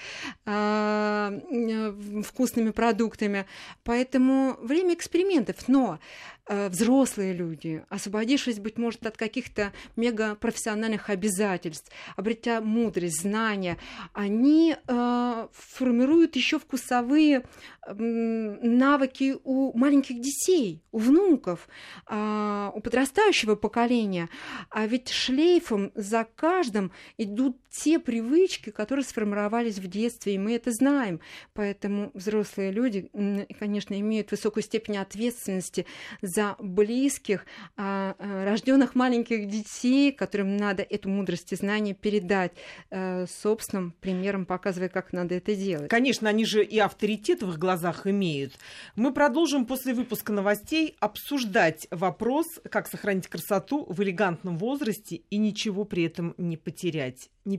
вкусными 2.27 2.71
продуктами. 2.71 3.47
Поэтому 3.83 4.57
время 4.61 4.95
экспериментов. 4.95 5.69
Но 5.69 5.85
Э, 5.85 5.99
взрослые 6.47 7.33
люди, 7.33 7.85
освободившись, 7.89 8.59
быть 8.59 8.79
может, 8.79 9.07
от 9.07 9.17
каких-то 9.17 9.73
мегапрофессиональных 9.97 11.09
обязательств, 11.11 11.91
обретя 12.17 12.61
мудрость, 12.61 13.23
знания, 13.23 13.79
они 14.13 14.77
э, 14.77 15.49
формируют 15.53 16.37
еще 16.37 16.59
вкусовые 16.59 17.45
э, 17.87 17.95
навыки 17.95 19.37
у 19.45 19.77
маленьких 19.77 20.21
детей, 20.21 20.83
у 20.93 20.99
внуков, 20.99 21.69
э, 22.09 22.71
у 22.75 22.81
подрастающего 22.81 23.55
поколения. 23.57 24.29
А 24.71 24.87
ведь 24.87 25.09
шлейфом 25.09 25.93
за 25.95 26.27
каждым 26.37 26.93
идут 27.19 27.59
те 27.75 27.99
привычки, 27.99 28.71
которые 28.71 29.05
сформировались 29.05 29.79
в 29.79 29.89
детстве, 29.89 30.35
и 30.35 30.39
мы 30.39 30.55
это 30.55 30.71
знаем. 30.71 31.21
Поэтому 31.55 32.11
взрослые 32.15 32.71
люди, 32.71 33.11
конечно, 33.59 33.99
имеют 33.99 34.31
высокую 34.31 34.63
степень 34.63 34.97
ответственности 34.97 35.87
за 36.23 36.55
близких, 36.61 37.47
а, 37.77 38.15
а, 38.19 38.45
рожденных 38.45 38.95
маленьких 38.95 39.49
детей, 39.49 40.13
которым 40.13 40.57
надо 40.57 40.83
эту 40.83 41.09
мудрость 41.09 41.53
и 41.53 41.57
знания 41.57 41.95
передать 41.95 42.53
э, 42.91 43.27
собственным 43.27 43.93
примером, 44.01 44.47
показывая, 44.47 44.89
как 44.89 45.13
надо 45.13 45.35
это 45.35 45.55
делать. 45.55 45.91
Конечно, 45.91 46.29
они 46.29 46.45
же 46.45 46.65
и 46.65 46.79
авторитет 46.79 47.43
в 47.43 47.51
их 47.51 47.59
глазах 47.59 48.07
имеют. 48.07 48.53
Мы 48.95 49.13
продолжим 49.13 49.67
после 49.67 49.95
выпуска 49.95 50.33
новостей 50.33 50.97
обсуждать 51.01 51.89
вопрос, 51.91 52.47
как 52.71 52.87
сохранить 52.87 53.27
красоту 53.27 53.85
в 53.89 54.03
элегантном 54.03 54.59
возрасте 54.59 55.23
и 55.31 55.37
ничего 55.39 55.85
при 55.85 56.05
этом 56.05 56.35
не 56.39 56.57
потерять. 56.57 57.31
Не 57.45 57.59